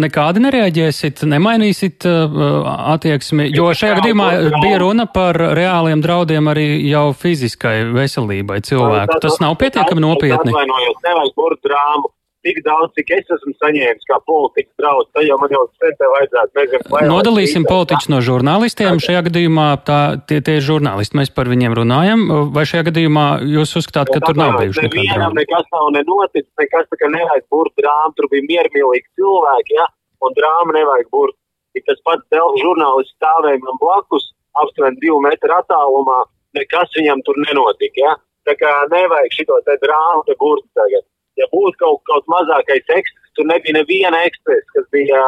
nekādi 0.00 0.40
nereaģēsit, 0.46 1.20
nemainīsit 1.28 2.06
uh, 2.08 2.64
attieksmi, 2.94 3.50
jo 3.52 3.68
šajā 3.76 3.98
gadījumā 4.00 4.28
bija 4.62 4.80
runa 4.80 5.04
par 5.12 5.36
reāliem 5.58 6.00
draudiem 6.04 6.48
arī 6.54 6.66
jau 6.88 7.10
fiziskai 7.20 7.82
veselībai 7.92 8.62
cilvēku. 8.64 9.20
Tas 9.20 9.36
nav 9.44 9.58
pietiekami 9.60 10.06
nopietni. 10.06 10.54
Atvainojos, 10.54 11.00
nevajag 11.04 11.36
burt 11.36 11.60
drāmu 11.68 12.14
tik 12.44 12.60
daudz, 12.66 12.92
cik 12.98 13.10
es 13.16 13.30
esmu 13.36 13.54
saņēmis 13.62 14.08
kā 14.08 14.18
politiķis 14.28 14.80
draudz, 14.80 15.08
tad 15.16 15.26
jau 15.26 15.36
man 15.40 15.52
jau 15.54 15.62
sen 15.80 15.94
te 15.98 16.08
vajadzētu, 16.12 16.52
nezinu. 16.58 17.00
Nodalīsim 17.10 17.64
politiķus 17.68 18.10
no 18.12 18.20
žurnālistiem. 18.24 19.00
Šajā 19.04 19.22
gadījumā 19.28 19.68
tā, 19.88 20.00
tie, 20.28 20.40
tie 20.44 20.58
ir 20.60 20.66
žurnālisti, 20.66 21.18
mēs 21.20 21.32
par 21.34 21.50
viņiem 21.52 21.76
runājam. 21.80 22.26
Vai 22.54 22.66
šajā 22.68 22.88
gadījumā 22.90 23.26
jūs 23.54 23.74
uzskatāt, 23.80 24.12
ka 24.12 24.20
tur 24.26 24.40
nav 24.40 24.58
bijuši 24.60 24.86
nekādi 24.86 25.06
drāmi? 25.14 25.40
Nekas 25.40 25.70
nav 25.72 25.88
nenoticis, 25.96 26.50
nekas 26.60 26.90
tā 26.92 27.00
kā 27.00 27.10
nevajag 27.14 27.48
burt 27.54 27.74
drāmu, 27.80 28.12
tur 28.18 28.28
bija 28.34 28.48
miermīlīgi 28.50 29.08
cilvēki, 29.20 29.78
ja, 29.80 29.88
un 30.24 30.36
drāmu 30.36 30.76
nevajag 30.76 31.10
burt. 31.14 31.38
Ir 31.74 31.82
tas 31.88 31.98
pats 32.06 32.28
Delfa 32.30 32.60
žurnālists 32.60 33.16
stāvēja 33.16 33.62
man 33.64 33.80
blakus, 33.80 34.28
aptuveni 34.60 35.00
divu 35.02 35.16
metru 35.24 35.56
attālumā, 35.56 36.20
nekas 36.54 36.92
viņam 36.94 37.24
tur 37.26 37.40
nenotika, 37.48 37.98
ja. 38.04 38.14
Tā 38.44 38.52
kā 38.60 38.70
nevajag 38.92 39.32
šito 39.32 39.56
te 39.64 39.78
drāmu 39.80 40.20
te 40.28 40.36
burt 40.36 40.66
tagad 40.76 41.06
ja 41.40 41.48
būtu 41.52 41.76
kaut, 41.82 42.02
kaut 42.08 42.26
mazākais 42.32 42.84
ekstrēms, 42.84 43.32
tur 43.34 43.48
nebija 43.50 43.78
neviena 43.78 44.22
ekspresa, 44.28 44.66
kas 44.74 44.86
bija 44.94 45.22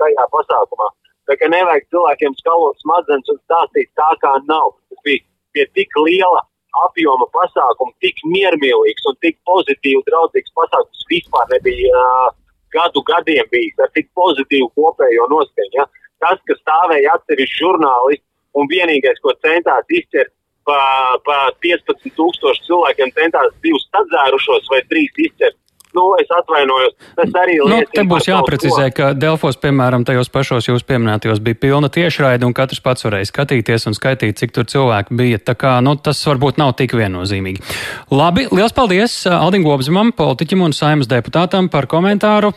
tajā 0.00 0.26
pasākumā. 0.34 0.88
Tā 1.30 1.36
kā 1.38 1.48
nevajag 1.52 1.84
cilvēkiem 1.94 2.34
skalot 2.40 2.80
smadzenes 2.82 3.30
un 3.30 3.38
stāstīt 3.44 3.90
tā, 3.98 4.08
kā 4.24 4.32
nav. 4.48 4.74
Tas 4.90 5.04
bija, 5.06 5.22
bija 5.54 5.68
tik 5.78 5.94
liela 6.02 6.42
apjoma 6.86 7.28
pasākums, 7.36 7.94
tik 8.02 8.18
miermīlīgs 8.26 9.06
un 9.10 9.18
tik 9.22 9.38
pozitīvi 9.48 10.02
draudzīgs 10.08 10.54
pasākums 10.58 11.06
vispār 11.12 11.50
nebija 11.52 12.02
uh, 12.02 12.32
gadu 12.74 13.04
gadiem 13.06 13.48
bijis 13.52 13.78
ar 13.84 13.92
tik 13.96 14.08
pozitīvu 14.18 14.70
kopējo 14.78 15.28
noskaņu. 15.30 15.78
Ja? 15.78 15.86
Tas, 16.24 16.40
kas 16.48 16.60
stāvēja 16.62 17.16
atsevišķi 17.18 17.60
žurnālisti 17.60 18.26
un 18.58 18.68
vienīgais, 18.70 19.20
ko 19.22 19.34
centās 19.44 19.86
izķert 19.90 20.32
pa, 20.68 20.80
pa 21.26 21.38
15,000 21.64 22.66
cilvēkiem 22.68 23.12
centās 23.18 23.50
divus 23.64 23.88
sadzērušos 23.90 24.70
vai 24.72 24.84
trīs 24.90 25.26
izķert. 25.28 25.58
Nu, 25.92 26.14
es 26.16 26.30
atvainojos. 26.32 26.94
Tas 27.18 27.34
arī 27.36 27.58
ir. 27.58 27.66
Nu, 27.68 27.78
te 27.92 28.04
būs 28.08 28.24
jāprecizē, 28.24 28.86
ka 28.96 29.10
Delfos, 29.12 29.58
piemēram, 29.60 30.06
tajos 30.08 30.30
pašos 30.32 30.70
jūs 30.70 30.86
pieminētajos 30.88 31.42
bija 31.44 31.58
pilna 31.66 31.90
tiešraide, 31.92 32.48
un 32.48 32.54
katrs 32.56 32.80
pats 32.84 33.04
varēja 33.04 33.28
skatīties 33.28 33.84
un 33.90 33.96
skaitīt, 33.98 34.38
cik 34.40 34.54
tur 34.56 34.64
cilvēku 34.72 35.12
bija. 35.20 35.40
Tā 35.44 35.52
kā 35.58 35.74
nu, 35.84 35.92
tas 36.00 36.22
varbūt 36.24 36.60
nav 36.62 36.72
tik 36.80 36.96
viennozīmīgi. 36.96 37.60
Labi, 38.08 38.46
liels 38.56 38.72
paldies 38.76 39.18
Aldim 39.28 39.66
Gobzimam, 39.68 40.14
politiķim 40.16 40.64
un 40.64 40.76
saimas 40.76 41.12
deputātam 41.12 41.68
par 41.72 41.90
komentāru. 41.92 42.54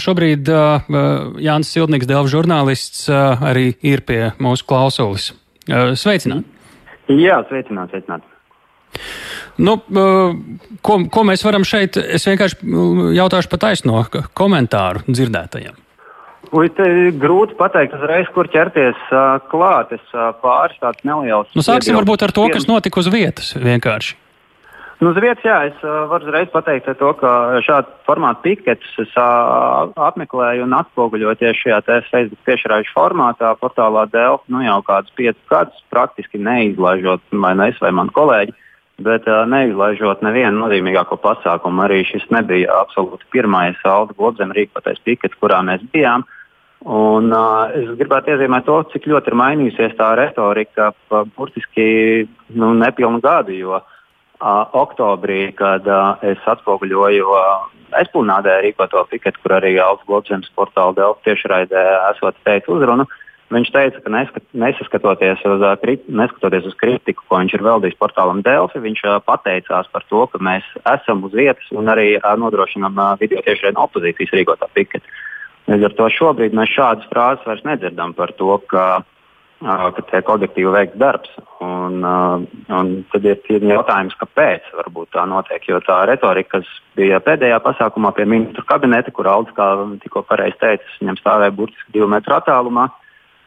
Šobrīd 0.00 0.48
Jānis 1.44 1.76
Sildnieks, 1.76 2.08
Delfa 2.08 2.32
žurnālists, 2.32 3.10
arī 3.12 3.74
ir 3.84 4.06
pie 4.08 4.22
mūsu 4.40 4.64
klausulis. 4.72 5.34
Sveicināti! 5.68 6.53
Jā, 7.12 7.42
sveicināt, 7.50 7.92
sveicināt. 7.92 8.24
Nu, 9.60 9.76
ko, 10.82 10.98
ko 11.10 11.24
mēs 11.26 11.44
varam 11.46 11.66
šeit? 11.66 11.98
Es 11.98 12.26
vienkārši 12.26 12.58
jautāšu 13.18 13.50
pa 13.52 13.60
taisno 13.68 14.02
komentāru 14.34 15.04
dzirdētajiem. 15.06 15.78
Ui, 16.54 16.68
grūti 17.18 17.56
pateikt 17.58 17.96
uzreiz, 17.96 18.28
kur 18.34 18.46
ķerties 18.50 18.98
uh, 19.10 19.40
klāt. 19.50 19.94
Es 19.96 20.12
uh, 20.14 20.30
pāris 20.42 20.76
tāds 20.82 21.02
neliels. 21.06 21.50
Nu, 21.56 21.64
sāksim 21.66 21.96
varbūt 21.98 22.26
ar 22.26 22.34
to, 22.36 22.44
kas 22.52 22.68
notika 22.70 23.00
uz 23.02 23.08
vietas 23.10 23.54
vienkārši. 23.58 24.14
Nu, 25.00 25.10
uz 25.10 25.16
vietas, 25.18 25.42
jā, 25.42 25.56
es 25.66 25.80
uh, 25.82 26.04
varu 26.06 26.28
uzreiz 26.28 26.50
pateikt 26.52 26.86
to, 27.00 27.08
ka 27.18 27.30
šādu 27.66 27.90
formātu 28.06 28.44
piketus 28.44 28.92
es 29.02 29.14
uh, 29.18 29.90
apmeklēju 30.06 30.68
un 30.68 30.76
atspoguļoju 30.78 31.38
tieši 31.40 31.64
šajā 31.64 31.80
Facebook 32.12 32.44
tiešraižu 32.46 32.92
formātā, 32.94 33.50
portālā 33.58 34.04
Delfa, 34.12 34.46
nu 34.54 34.62
jau 34.62 34.78
kādus 34.86 35.14
piecus 35.18 35.40
gadus, 35.50 35.80
praktiski 35.90 36.38
neizlaižot 36.38 37.24
vai 37.42 37.56
ne 37.58 37.72
es 37.72 37.80
vai 37.82 37.90
mani 37.90 38.14
kolēģi. 38.14 38.54
Bet 39.02 39.26
uh, 39.26 39.42
neizlaižot 39.50 40.22
nevienu 40.22 40.62
nozīmīgāko 40.62 41.18
pasākumu, 41.24 41.82
arī 41.88 42.04
šis 42.06 42.28
nebija 42.30 42.76
absolūti 42.84 43.26
pirmais 43.34 43.80
Alda 43.82 44.14
Globzem 44.14 44.54
rīkotais 44.54 45.02
pikets, 45.02 45.34
kurā 45.42 45.58
mēs 45.66 45.82
bijām. 45.90 46.22
Un, 46.84 47.32
uh, 47.34 47.74
es 47.74 47.90
gribētu 47.98 48.30
iezīmēt 48.30 48.68
to, 48.68 48.78
cik 48.92 49.10
ļoti 49.10 49.32
ir 49.32 49.38
mainījusies 49.42 49.98
tā 49.98 50.12
retorika 50.20 50.92
burtiski 51.34 52.28
nu, 52.54 52.70
nepilnu 52.78 53.18
gadu. 53.24 53.56
Jo, 53.58 53.80
uh, 53.80 53.93
oktobrī, 54.76 55.48
kad 55.56 55.86
es 56.26 56.40
atspoguļoju 56.50 57.36
aizpildnādē 57.94 58.60
rīkoto 58.64 59.04
piketu, 59.10 59.40
kur 59.42 59.56
arī 59.58 59.76
Alfa 59.80 60.04
Globzemes 60.08 60.50
portāla 60.56 60.96
Delfa 60.96 61.28
tiešraidē 61.28 61.84
esot 62.12 62.36
teicis 62.46 62.72
uzrunu. 62.76 63.06
Viņš 63.54 63.70
teica, 63.70 64.00
ka 64.02 64.10
neskat, 64.10 64.44
nesaskatoties 64.56 65.42
uz, 65.46 65.64
neskatoties 66.08 66.64
uz 66.70 66.74
kritiku, 66.80 67.22
ko 67.28 67.38
viņš 67.42 67.54
ir 67.54 67.64
veltījis 67.66 67.98
portālam 68.00 68.40
Delfi, 68.42 68.82
viņš 68.82 69.04
pateicās 69.28 69.90
par 69.92 70.06
to, 70.10 70.24
ka 70.32 70.40
mēs 70.42 70.66
esam 70.96 71.22
uz 71.28 71.36
vietas 71.36 71.68
un 71.70 71.92
arī 71.92 72.16
nodrošinām 72.18 72.98
video 73.20 73.44
tiešraidē 73.44 73.78
opozīcijas 73.84 74.34
rīkotā 74.40 74.70
piketu. 74.74 75.06
Līdz 75.70 75.86
ar 75.88 75.96
to 75.96 76.08
šobrīd 76.12 76.56
mēs 76.56 76.72
šādas 76.72 77.08
frāzes 77.12 77.46
vairs 77.48 77.64
nedzirdam 77.64 78.12
par 78.16 78.34
to, 78.36 78.58
ka 78.68 78.84
uh, 78.98 79.04
ka 79.64 80.04
tiek 80.10 80.28
objektīvi 80.28 80.72
veikts 80.74 80.98
darbs. 81.00 81.30
Un, 81.64 82.04
un 82.04 82.90
tad 83.12 83.24
ir 83.28 83.40
jautājums, 83.70 84.16
kāpēc 84.20 84.68
tā 85.14 85.24
notiek. 85.30 85.64
Jo 85.68 85.80
tā 85.84 86.02
retorika, 86.10 86.58
kas 86.58 86.68
bija 86.98 87.22
pēdējā 87.24 87.60
pasākumā 87.64 88.12
pie 88.16 88.28
ministru 88.28 88.64
kabineta, 88.68 89.14
kur 89.14 89.30
Aldis, 89.30 89.56
kā 89.56 89.70
tikko 90.04 90.24
pareizi 90.28 90.60
teica, 90.60 90.94
viņam 91.00 91.20
stāvēja 91.22 91.56
burtiski 91.56 91.96
divu 91.96 92.10
metru 92.12 92.36
attālumā. 92.36 92.90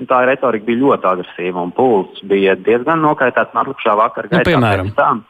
Tā 0.07 0.19
retorika 0.29 0.65
bija 0.67 0.83
ļoti 0.83 1.09
agresīva 1.09 1.63
un 1.63 1.73
pulss 1.73 2.21
bija 2.29 2.53
diezgan 2.57 3.01
nokaitēts. 3.01 3.55
Atlikušā 3.57 3.97
vakarā 3.97 4.29
gaitā. 4.29 4.43
Nu, 4.43 4.51
piemēram. 4.51 5.25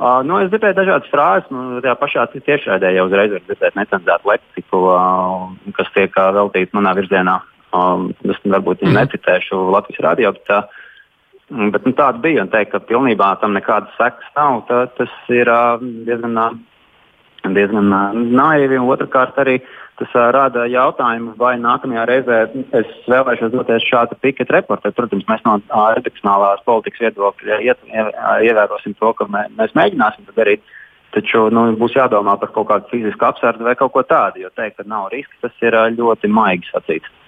Uh, 0.00 0.22
nu, 0.24 0.38
es 0.40 0.48
dzirdēju 0.48 0.78
dažādas 0.78 1.10
frāzes, 1.12 1.50
nu, 1.52 1.76
tajā 1.84 1.92
pašā 2.00 2.22
tiešraidē 2.32 2.94
jau 2.96 3.04
uzreiz 3.04 3.34
var 3.34 3.42
dzirdēt 3.44 3.74
necenzētu 3.76 4.30
leksiku, 4.30 4.78
uh, 4.88 5.74
kas 5.76 5.90
tiek 5.92 6.14
uh, 6.16 6.30
veltīta 6.38 6.78
manā 6.78 6.94
virzienā. 6.96 7.34
Um, 7.70 8.08
es 8.26 8.38
varbūt 8.42 8.82
mm. 8.82 8.96
necitēšu 8.96 9.58
Latvijas 9.70 10.02
radio, 10.02 10.32
bet, 10.34 10.72
mm, 11.52 11.68
bet 11.74 11.84
nu, 11.86 11.92
tāda 11.94 12.18
bija. 12.22 12.42
Un 12.42 12.50
teikt, 12.50 12.72
ka 12.72 12.80
pilnībā 12.82 13.36
tam 13.42 13.54
nekādas 13.54 13.92
sekas 13.98 14.32
nav, 14.34 14.64
tā, 14.66 14.80
tas 14.96 15.12
ir 15.30 15.50
uh, 15.50 15.78
diezgan, 16.08 16.34
uh, 16.34 16.56
diezgan 17.46 17.92
uh, 17.94 18.16
naivi. 18.16 18.80
Otrakārt, 18.82 19.38
arī 19.38 19.60
tas 20.00 20.16
uh, 20.16 20.32
rada 20.34 20.64
jautājumu, 20.72 21.36
vai 21.38 21.52
nākamajā 21.62 22.08
reizē 22.10 22.40
es 22.80 22.90
vēlēšos 23.06 23.54
doties 23.54 23.86
šādu 23.86 24.18
piketu 24.18 24.56
reportu. 24.56 24.90
Protams, 24.98 25.28
mēs 25.30 25.46
no 25.46 25.60
uh, 25.60 25.86
redakcionālās 26.00 26.66
politikas 26.66 27.06
viedokļa 27.06 27.60
iet, 27.68 27.86
ievērosim 28.50 28.98
to, 28.98 29.14
ka 29.14 29.30
mē, 29.30 29.46
mēs 29.62 29.78
mēģināsim 29.78 30.26
to 30.26 30.34
darīt. 30.40 30.66
Taču 31.14 31.46
nu, 31.54 31.68
būs 31.78 31.94
jādomā 31.94 32.34
par 32.38 32.50
kaut 32.54 32.68
kādu 32.68 32.90
fizisku 32.90 33.30
apsardzi 33.30 33.66
vai 33.66 33.78
kaut 33.78 33.94
ko 33.94 34.02
tādu, 34.06 34.42
jo 34.42 34.50
teikt, 34.58 34.78
ka 34.78 34.90
nav 34.90 35.08
riska, 35.14 35.38
tas 35.46 35.64
ir 35.66 35.78
ļoti 35.94 36.30
maigi 36.30 36.70
sacīts. 36.70 37.19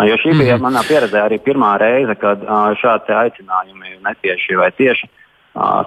Jo 0.00 0.16
šī 0.16 0.32
bija 0.38 0.56
mm. 0.56 0.64
manā 0.64 0.80
pieredzē 0.88 1.26
arī 1.26 1.36
pirmā 1.44 1.74
reize, 1.80 2.14
kad 2.16 2.40
šādi 2.80 3.12
aicinājumi 3.12 3.98
netieši 4.06 4.56
vai 4.56 4.70
tieši 4.72 5.10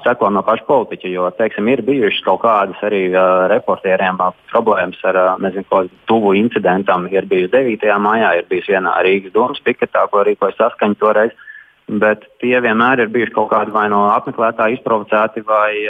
seko 0.04 0.30
no 0.30 0.44
paša 0.46 0.66
politiķa. 0.68 1.10
Jo, 1.10 1.30
teiksim, 1.34 1.68
ir 1.74 1.82
bijušas 1.86 2.22
kaut 2.28 2.44
kādas 2.44 2.84
arī 2.86 3.08
reportieriem 3.50 4.20
problēmas 4.52 5.02
ar 5.10 5.20
nezinu, 5.42 5.66
ko, 5.72 5.82
tuvu 6.06 6.36
incidentam. 6.38 7.08
Ir 7.10 7.26
bijusi 7.26 7.54
9. 7.56 7.90
maijā, 8.06 8.36
ir 8.38 8.50
bijusi 8.50 8.76
vienā 8.76 8.94
Rīgas 9.08 9.34
domas 9.34 9.62
piketā, 9.66 10.06
ko 10.12 10.22
rīkoja 10.28 10.58
saskaņa 10.60 11.02
toreiz. 11.02 11.34
Bet 11.86 12.26
tie 12.42 12.58
vienmēr 12.62 13.04
ir 13.04 13.14
bijuši 13.14 13.34
kaut 13.34 13.52
kādi 13.52 13.74
vai 13.74 13.88
no 13.90 14.08
apmeklētāji 14.14 14.80
izprovocēti 14.80 15.46
vai, 15.46 15.86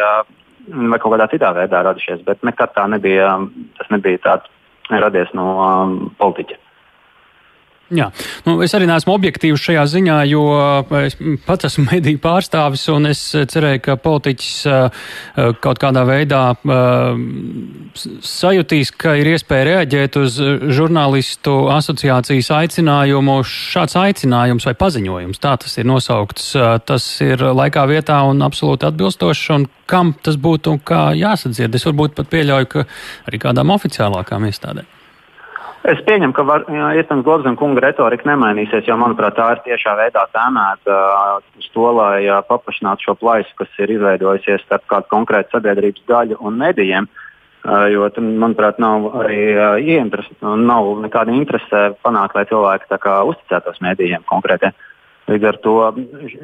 vai 0.71 0.99
kaut 0.99 1.15
kādā 1.15 1.27
citā 1.31 1.51
veidā 1.55 1.83
radušies. 1.83 2.23
Bet 2.27 2.43
nekad 2.47 2.75
tā 2.75 2.87
nebija, 2.91 3.37
tas 3.79 3.91
nebija 3.91 4.23
tāds 4.23 4.51
radies 4.91 5.31
no 5.35 5.51
um, 5.59 5.97
politiķa. 6.19 6.64
Jā, 7.93 8.07
nu, 8.47 8.55
es 8.65 8.73
arī 8.73 8.87
neesmu 8.89 9.13
objektīvs 9.13 9.61
šajā 9.61 9.83
ziņā, 9.91 10.15
jo 10.25 10.41
es 11.03 11.13
pats 11.45 11.67
esmu 11.67 11.83
mediju 11.91 12.17
pārstāvis 12.23 12.87
un 12.89 13.11
es 13.11 13.21
cerēju, 13.29 13.81
ka 13.85 13.95
politiķis 14.01 14.55
kaut 15.61 15.81
kādā 15.83 16.01
veidā 16.09 16.41
sajutīs, 18.25 18.89
ka 18.89 19.13
ir 19.21 19.29
iespēja 19.35 19.67
reaģēt 19.69 20.17
uz 20.17 20.39
žurnālistu 20.73 21.53
asociācijas 21.75 22.49
aicinājumu. 22.57 23.37
Šāds 23.45 23.99
aicinājums 24.01 24.65
vai 24.65 24.73
paziņojums, 24.81 25.43
tā 25.45 25.53
tas 25.61 25.77
ir 25.77 25.85
nosaukts, 25.85 26.51
tas 26.89 27.07
ir 27.21 27.45
laikā 27.61 27.85
vietā 27.93 28.23
un 28.25 28.41
absolūti 28.49 28.89
atbilstošs. 28.89 29.45
Un 29.59 29.69
kam 29.85 30.15
tas 30.25 30.41
būtu 30.41 30.73
un 30.73 30.81
kā 30.81 31.11
jāsadzird? 31.13 31.77
Es 31.77 31.85
varbūt 31.85 32.17
pat 32.17 32.33
pieļauju, 32.33 32.73
ka 32.73 32.89
arī 33.29 33.45
kādām 33.45 33.77
oficiālākām 33.77 34.49
iestādēm. 34.49 34.89
Es 35.85 35.99
pieņemu, 36.01 36.33
ka 36.33 36.43
var, 36.47 36.63
iespējams 36.97 37.25
Globzem 37.25 37.55
kunga 37.59 37.83
retorika 37.83 38.25
nemainīsies, 38.25 38.87
jo, 38.87 38.95
manuprāt, 38.97 39.35
tā 39.37 39.51
ir 39.53 39.59
tiešā 39.67 39.93
veidā 39.99 40.23
tēmēta 40.33 40.95
uh, 40.95 41.43
uz 41.59 41.67
to, 41.75 41.85
lai 41.93 42.23
uh, 42.25 42.39
paplašinātu 42.47 43.05
šo 43.05 43.13
plaisu, 43.21 43.51
kas 43.59 43.77
ir 43.83 43.93
izveidojusies 43.93 44.63
starp 44.65 44.87
kādu 44.89 45.11
konkrētu 45.11 45.53
sabiedrības 45.53 46.07
daļu 46.09 46.39
un 46.41 46.57
medijiem. 46.63 47.09
Uh, 47.65 47.85
jo, 47.93 48.07
tam, 48.15 48.31
manuprāt, 48.41 48.79
nav 48.81 49.05
arī 49.21 49.43
ieinteres, 49.83 50.31
nav 50.41 50.89
nekāda 51.03 51.37
interese 51.37 51.83
panākt, 52.05 52.33
lai 52.37 52.47
cilvēki 52.49 52.99
kā, 53.05 53.19
uzticētos 53.29 53.77
medijiem 53.85 54.25
konkrēti. 54.31 54.73
Līdz 55.29 55.47
ar 55.49 55.61
to 55.61 55.75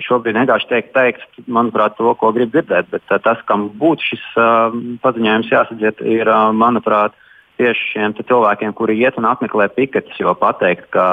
šobrīd 0.06 0.38
vienkārši 0.38 0.70
teikt, 0.70 0.94
teikt, 0.94 1.26
manuprāt, 1.50 1.98
to, 1.98 2.14
ko 2.18 2.30
grib 2.34 2.54
dzirdēt, 2.54 2.94
bet 2.94 3.10
tas, 3.26 3.42
kam 3.50 3.72
būtu 3.82 4.12
šis 4.12 4.30
uh, 4.38 4.80
paziņojums 5.02 5.52
jāsadzied, 5.54 6.06
ir, 6.06 6.30
uh, 6.30 6.50
manuprāt, 6.54 7.18
uh, 7.18 7.28
tieši 7.62 7.90
šiem 7.94 8.16
cilvēkiem, 8.18 8.74
kuri 8.78 8.98
iet 9.02 9.20
un 9.22 9.28
apmeklē 9.30 9.70
piketus, 9.76 10.18
jo 10.20 10.34
pateikt, 10.38 10.90
ka 10.96 11.06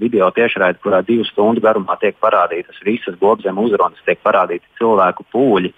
video 0.00 0.30
tiešraidi, 0.34 0.82
kurā 0.84 1.02
divu 1.06 1.26
stundu 1.28 1.64
garumā 1.64 1.98
tiek 2.02 2.18
parādītas 2.22 2.78
visas 2.86 3.18
globzem 3.20 3.58
uzrunas, 3.58 4.06
tiek 4.06 4.22
parādīti 4.24 4.78
cilvēku 4.80 5.26
pūļi. 5.34 5.72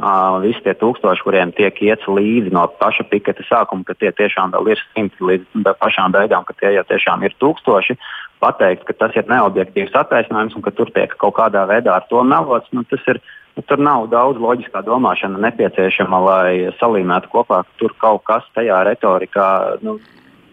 Uh, 0.00 0.38
visi 0.40 0.62
tie 0.64 0.72
tūkstoši, 0.80 1.20
kuriem 1.26 1.50
tiek 1.52 1.76
iets 1.84 2.06
līdzi 2.08 2.54
no 2.56 2.62
paša 2.80 3.04
piketa 3.10 3.44
sākuma, 3.44 3.84
ka 3.84 3.92
tie 4.00 4.08
tiešām 4.16 4.54
vēl 4.54 4.70
ir 4.72 4.80
simti 4.94 5.26
līdz 5.28 5.74
pašām 5.76 6.14
beigām, 6.14 6.46
ka 6.48 6.56
tie 6.56 6.70
jau 6.72 6.84
tiešām 6.88 7.26
ir 7.28 7.36
tūkstoši. 7.36 7.98
Pateikt, 8.40 8.86
ka 8.88 8.96
tas 8.96 9.16
ir 9.20 9.28
neobjektīvs 9.28 9.96
attaisnojums 10.00 10.56
un 10.56 10.64
ka 10.64 10.72
tur 10.72 10.88
tiek 10.94 11.12
kaut 11.20 11.36
kādā 11.36 11.66
veidā 11.68 11.98
ar 11.98 12.06
to 12.08 12.22
melots, 12.24 12.70
nu, 12.72 12.86
tas 12.88 13.04
ir 13.12 13.20
Nu, 13.56 13.64
tur 13.66 13.80
nav 13.82 14.06
daudz 14.08 14.38
loģiskā 14.38 14.80
domāšana 14.86 15.40
nepieciešama, 15.42 16.18
lai 16.24 16.52
salīmētu 16.78 17.30
kopā, 17.32 17.64
ka 17.66 17.80
tur 17.82 17.94
kaut 17.98 18.22
kas 18.28 18.46
tajā 18.54 18.78
retorikā 18.86 19.46
nu, 19.82 19.96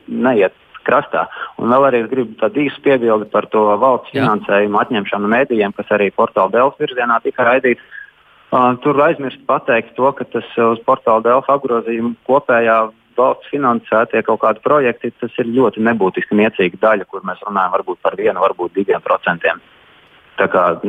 neiet 0.08 0.56
krastā. 0.88 1.27
Un 1.60 1.70
vēl 1.72 1.88
arī 1.89 2.01
gribu 2.10 2.38
tādu 2.41 2.63
īsu 2.65 2.82
piebildi 2.86 3.29
par 3.32 3.50
to 3.53 3.63
valsts 3.79 4.12
Jā. 4.15 4.24
finansējumu 4.24 4.82
atņemšanu 4.82 5.29
medijiem, 5.34 5.75
kas 5.77 5.94
arī 5.94 6.10
portāla 6.15 6.53
Delfa 6.56 6.84
virzienā 6.84 7.20
tika 7.24 7.46
raidīts. 7.48 7.96
Uh, 8.48 8.75
tur 8.79 9.00
aizmirst 9.03 9.44
pateikt 9.48 9.96
to, 9.98 10.08
ka 10.15 10.24
tas 10.32 10.48
uz 10.72 10.79
portāla 10.88 11.24
Delfa 11.25 11.58
apgrozījuma 11.58 12.15
kopējā 12.29 12.77
valsts 13.17 13.50
finansētie 13.53 14.21
kaut 14.27 14.41
kādi 14.43 14.62
projekti, 14.65 15.13
tas 15.21 15.33
ir 15.41 15.50
ļoti 15.53 15.83
nebūtiski 15.88 16.38
niecīga 16.38 16.81
daļa, 16.83 17.09
kur 17.09 17.25
mēs 17.27 17.41
runājam 17.47 17.74
varbūt 17.77 18.03
par 18.05 18.17
vienu, 18.19 18.43
varbūt 18.43 18.77
diviem 18.77 19.03
procentiem. 19.03 19.63
Kā, 20.38 20.63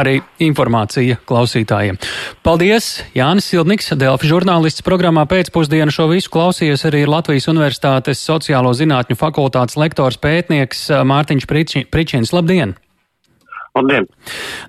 Arī 0.00 0.18
informācija 0.44 1.16
klausītājiem. 1.24 1.96
Paldies! 2.44 2.90
Jānis 3.16 3.48
Sildniks, 3.48 3.88
Delfi 3.96 4.28
žurnālists 4.28 4.84
programmā 4.84 5.24
pēcpusdienu 5.30 5.94
šo 5.94 6.10
visu 6.12 6.28
klausījies 6.34 6.84
arī 6.90 7.06
Latvijas 7.08 7.48
Universitātes 7.48 8.20
sociālo 8.20 8.74
zinātņu 8.76 9.16
fakultātes 9.16 9.80
lektors 9.80 10.20
pētnieks 10.20 10.90
Mārtiņš 11.08 11.48
Pričins. 11.88 12.36
Labdien! 12.36 12.76
Labdien! 13.78 14.06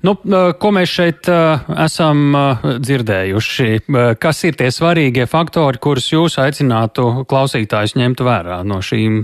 Nu, 0.06 0.14
ko 0.62 0.72
mēs 0.76 0.92
šeit 0.94 1.30
esam 1.30 2.36
dzirdējuši? 2.86 3.70
Kas 4.22 4.44
ir 4.46 4.60
tie 4.60 4.70
svarīgie 4.74 5.26
faktori, 5.30 5.82
kurus 5.82 6.12
jūs 6.14 6.38
aicinātu 6.42 7.26
klausītājus 7.30 7.98
ņemt 7.98 8.22
vērā 8.28 8.62
no 8.68 8.78
šīm, 8.86 9.24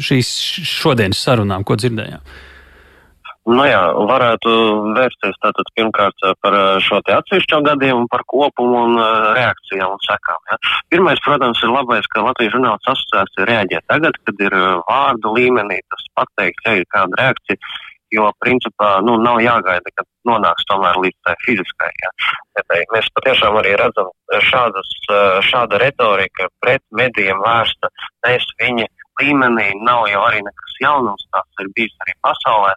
šīs 0.00 0.32
šodienas 0.78 1.20
sarunām, 1.26 1.66
ko 1.68 1.76
dzirdējām? 1.76 2.24
Nu 3.42 3.64
jā, 3.66 3.80
varētu 4.06 4.50
vērsties 4.94 5.34
tātad 5.42 5.70
pirmkārt 5.74 6.20
par 6.44 6.56
šo 6.84 7.00
te 7.02 7.16
atsevišķo 7.16 7.58
gadījumu, 7.66 8.06
par 8.12 8.22
kopumu 8.30 8.84
un 8.86 9.00
reakcijām 9.34 9.96
un 9.96 10.02
sekām. 10.06 10.38
Ja. 10.46 10.58
Pirmais, 10.94 11.18
protams, 11.24 11.58
ir 11.66 11.72
labais, 11.74 12.06
ka 12.12 12.22
Latvijas 12.22 12.54
žurnāls 12.54 12.86
asociācija 12.94 13.48
reaģē 13.50 13.80
tagad, 13.90 14.20
kad 14.22 14.44
ir 14.46 14.54
vārdu 14.86 15.34
līmenī 15.34 15.80
tas 15.90 16.06
pateikt, 16.20 16.62
ja 16.68 16.76
ir 16.78 16.86
kāda 16.94 17.18
reakcija, 17.18 17.58
jo 18.12 18.28
principā 18.44 18.88
nu, 19.06 19.16
nav 19.22 19.40
jāgaida, 19.42 19.92
kad 19.96 20.06
nonāks 20.28 20.66
tomēr 20.70 20.98
līdz 21.04 21.18
tai 21.26 21.34
fiziskai. 21.46 21.90
Ja. 22.02 22.10
Mēs 22.94 23.08
patiešām 23.16 23.56
arī 23.60 23.74
redzam 23.80 24.10
šādas, 24.50 24.90
šāda 25.48 25.80
retorika 25.82 26.48
pret 26.64 26.84
medijiem 26.94 27.40
vērsta, 27.44 27.90
mēs 28.26 28.46
viņa 28.60 28.88
līmenī 29.20 29.70
nav 29.86 30.06
jau 30.12 30.22
arī 30.26 30.42
nekas 30.44 30.76
jaunums, 30.84 31.24
tas 31.32 31.64
ir 31.64 31.72
bijis 31.76 31.96
arī 32.04 32.16
pasaulē. 32.26 32.74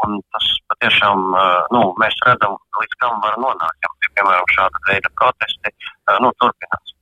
Un 0.00 0.16
tas 0.32 0.46
patiešām 0.72 1.26
nu, 1.76 1.80
mēs 2.00 2.16
redzam, 2.24 2.56
līdz 2.80 2.94
kam 3.02 3.18
var 3.20 3.36
nonākt. 3.42 3.84
Ja, 3.84 3.90
piemēram, 4.16 4.46
šāda 4.56 4.80
veida 4.88 5.12
protesti 5.20 5.74
nu, 6.24 6.32
turpinās. 6.40 6.94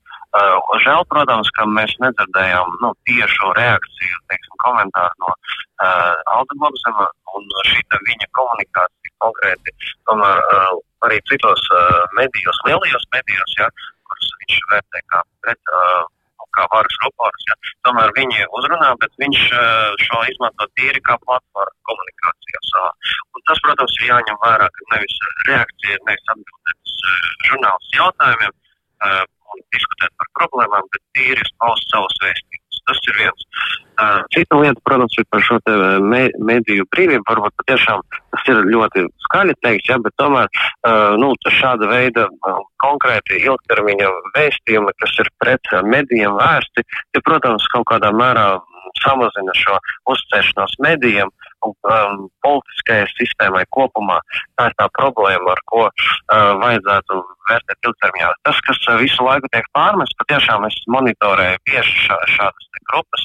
Žēl, 0.84 1.04
protams, 1.08 1.48
ka 1.56 1.64
mēs 1.64 1.94
nedzirdējām 2.04 2.74
nu, 2.82 2.90
tiešu 3.08 3.52
reakciju, 3.56 4.18
teiksim, 4.28 4.56
komentāru 4.64 5.24
no 5.24 5.30
uh, 5.32 6.34
Alda 6.34 6.58
Globseva 6.60 7.08
un 7.38 7.48
šī 7.70 7.80
viņa 8.10 8.28
komunikācija 8.36 9.14
konkrēti, 9.24 9.74
tomēr 10.10 10.44
uh, 10.44 10.76
arī 11.08 11.18
citos 11.32 11.64
uh, 11.72 12.04
medijos, 12.20 12.60
lielajos 12.68 13.08
medijos, 13.16 13.56
ja, 13.56 13.70
kurus 14.04 14.30
viņš 14.44 14.60
vērtē 14.74 15.04
kā 15.08 15.24
pret 15.40 15.74
uh, 15.74 16.04
kā 16.58 16.66
varas 16.72 16.98
rupors. 17.04 17.46
Ja. 17.48 17.56
Tomēr 17.86 18.12
viņi 18.18 18.46
uzrunā, 18.58 18.90
bet 19.02 19.14
viņš 19.22 19.40
eh, 19.46 20.04
šo 20.06 20.22
izmanto 20.32 20.68
tīri 20.78 21.02
kā 21.06 21.18
platformu 21.24 21.88
komunikācijā 21.90 22.62
savā. 22.70 22.92
Un 23.36 23.46
tas, 23.50 23.62
protams, 23.66 23.96
ir 24.00 24.10
jāņem 24.12 24.38
vērā, 24.44 24.68
ka 24.76 24.88
nevis 24.94 25.18
reakcija, 25.48 26.00
nevis 26.08 26.32
atbildēt 26.34 26.78
uz 26.92 26.96
eh, 27.12 27.18
žurnālistu 27.50 28.00
jautājumiem 28.00 28.54
eh, 28.54 29.20
un 29.54 29.64
diskutēt 29.74 30.14
par 30.20 30.32
problēmām, 30.40 30.88
bet 30.94 31.04
tīri 31.16 31.52
paust 31.62 31.92
savus 31.92 32.16
vēstījumus. 32.24 32.64
Tas 32.88 33.00
ir 33.04 33.18
viens. 33.20 33.42
Cita 34.32 34.56
lieta, 34.56 34.80
protams, 34.86 35.16
ir 35.20 35.26
par 35.28 35.42
šo 35.44 35.58
me, 36.00 36.22
mediju 36.50 36.86
brīvību. 36.94 37.24
Varbūt 37.28 37.56
patiešām 37.60 38.04
tas 38.14 38.46
ir 38.48 38.62
ļoti 38.70 39.04
skaļi 39.26 39.56
teikt, 39.66 39.90
ja, 39.90 39.98
bet 40.00 40.14
tomēr 40.22 40.48
nu, 41.20 41.32
šāda 41.58 41.90
veida 41.90 42.28
konkrēti 42.84 43.42
ilgtermiņa 43.42 44.08
vēstījumi, 44.38 44.94
kas 45.02 45.18
ir 45.20 45.30
pret 45.42 45.72
medijiem 45.84 46.38
vērsti, 46.38 46.86
tie, 46.86 47.24
protams, 47.26 47.66
kaut 47.74 47.88
kādā 47.92 48.14
mērā 48.14 48.48
samazina 49.02 49.52
šo 49.58 49.76
uzticēšanos 50.14 50.78
medijiem 50.84 51.28
un 51.28 51.47
um, 51.66 52.28
politiskajai 52.44 53.08
sistēmai 53.14 53.64
kopumā. 53.74 54.18
Tā 54.58 54.68
ir 54.70 54.76
tā 54.78 54.88
problēma, 54.98 55.54
ar 55.54 55.62
ko 55.70 55.84
uh, 55.88 55.92
vajadzētu 56.62 57.18
vērtēt 57.48 57.88
ilgtermiņā. 57.90 58.30
Tas, 58.48 58.60
kas 58.66 58.80
uh, 58.88 58.98
visu 59.02 59.26
laiku 59.26 59.50
tiek 59.54 59.68
pārmests, 59.76 60.18
patiešām 60.22 60.66
es 60.68 60.78
monitorēju 60.94 61.62
bieži 61.68 61.96
šā, 62.06 62.18
šādas 62.36 62.68
grupas, 62.88 63.24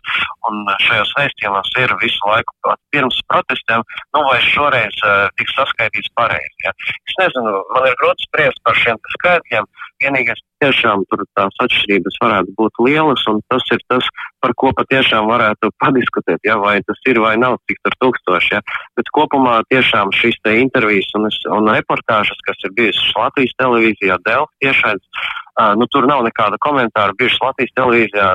un 0.49 0.65
šajos 0.83 1.13
vēstījumos 1.17 1.71
ir 1.79 1.95
visu 2.01 2.29
laiku 2.29 2.75
pirms 2.93 3.19
protestiem, 3.31 3.85
nu 4.15 4.25
vai 4.27 4.39
šoreiz 4.49 4.99
uh, 5.05 5.29
tiks 5.39 5.55
saskaitīts 5.59 6.11
pareizi. 6.19 6.67
Ja. 6.67 6.75
Es 7.07 7.17
nezinu, 7.21 7.55
man 7.75 7.89
ir 7.89 7.97
grūti 8.01 8.27
spriest 8.27 8.61
par 8.67 8.77
šiem 8.79 8.99
skaitļiem. 9.17 9.69
Vienīgais 10.03 10.41
tiešām 10.63 11.03
tur 11.11 11.23
tās 11.37 11.55
atšķirības 11.63 12.17
varētu 12.23 12.55
būt 12.59 12.81
lielas, 12.85 13.23
un 13.31 13.39
tas 13.51 13.63
ir 13.75 13.83
tas, 13.91 14.07
par 14.43 14.53
ko 14.59 14.71
patiešām 14.75 15.29
varētu 15.31 15.71
padiskutēt, 15.83 16.41
ja, 16.47 16.57
vai 16.59 16.77
tas 16.87 16.99
ir 17.09 17.19
vai 17.23 17.35
nav, 17.39 17.59
cik 17.69 17.79
tur 17.83 17.95
tūkstoši. 18.03 18.51
Ja. 18.55 18.63
Bet 18.99 19.11
kopumā 19.15 19.61
tiešām 19.71 20.11
šīs 20.15 20.39
te 20.43 20.57
intervijas 20.61 21.11
un, 21.19 21.29
un 21.57 21.71
reportāžas, 21.71 22.39
kas 22.47 22.67
ir 22.67 22.75
bijušas 22.79 23.15
Latvijas 23.19 23.55
televīzijā, 23.61 24.19
Delfi 24.27 24.67
tiešais, 24.67 25.03
uh, 25.03 25.73
nu, 25.79 25.87
tur 25.91 26.07
nav 26.09 26.23
nekāda 26.27 26.59
komentāra. 26.63 27.15
Bijušas 27.19 27.43
Latvijas 27.47 27.75
televīzijā 27.79 28.29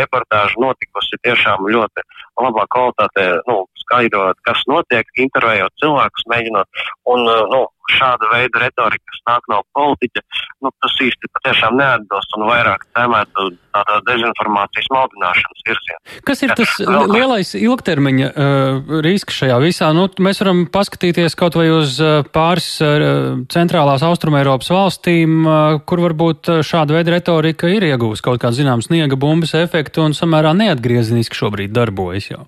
reportāža 0.00 0.64
notikusi 0.64 1.20
tiešām 1.26 1.68
ļoti 1.68 2.06
labā 2.40 2.66
kvalitātē, 2.72 3.26
nu, 3.48 3.64
skaidrot, 3.90 4.38
kas 4.46 4.62
notiek, 4.70 5.10
intervējot 5.26 5.74
cilvēkus, 5.82 6.26
mēģinot. 6.30 6.82
Un, 7.10 7.26
nu, 7.26 7.66
šāda 7.90 8.28
veida 8.30 8.62
retorika, 8.62 9.02
kas 9.10 9.22
nāk 9.26 9.48
no 9.50 9.60
politiķa, 9.74 10.22
nu, 10.62 10.70
tas 10.82 10.94
īsti 11.02 11.30
patiešām 11.34 11.74
neatbilst 11.80 12.36
un 12.38 12.46
vairāk 12.46 12.84
tēmētu 12.94 13.46
tādā 13.74 13.96
dezinformācijas 14.06 14.86
maldināšanas 14.94 15.64
virzienā. 15.66 15.98
Kas 16.26 16.44
ir 16.46 16.54
tas 16.58 16.76
ja, 16.82 17.00
lielais 17.10 17.52
ilgtermiņa 17.58 18.30
uh, 18.30 18.94
risks 19.06 19.40
šajā 19.42 19.58
visā? 19.64 19.90
Nu, 19.96 20.06
mēs 20.22 20.42
varam 20.44 20.64
paskatīties 20.70 21.34
kaut 21.40 21.58
vai 21.58 21.66
uz 21.74 21.98
uh, 22.02 22.20
pāris 22.30 22.70
uh, 22.84 23.42
centrālās 23.52 24.06
austrumēropas 24.06 24.70
valstīm, 24.74 25.40
uh, 25.42 25.80
kur 25.82 26.04
varbūt 26.06 26.52
šāda 26.66 27.00
veida 27.00 27.16
retorika 27.18 27.70
ir 27.70 27.90
iegūst 27.90 28.24
kaut 28.26 28.42
kādu 28.42 28.62
zinām 28.62 28.84
sniega 28.86 29.18
bumbas 29.18 29.56
efektu 29.58 30.06
un 30.06 30.16
samērā 30.16 30.54
neatgriezeniski 30.62 31.42
šobrīd 31.42 31.74
darbojas 31.74 32.32
jau. 32.32 32.46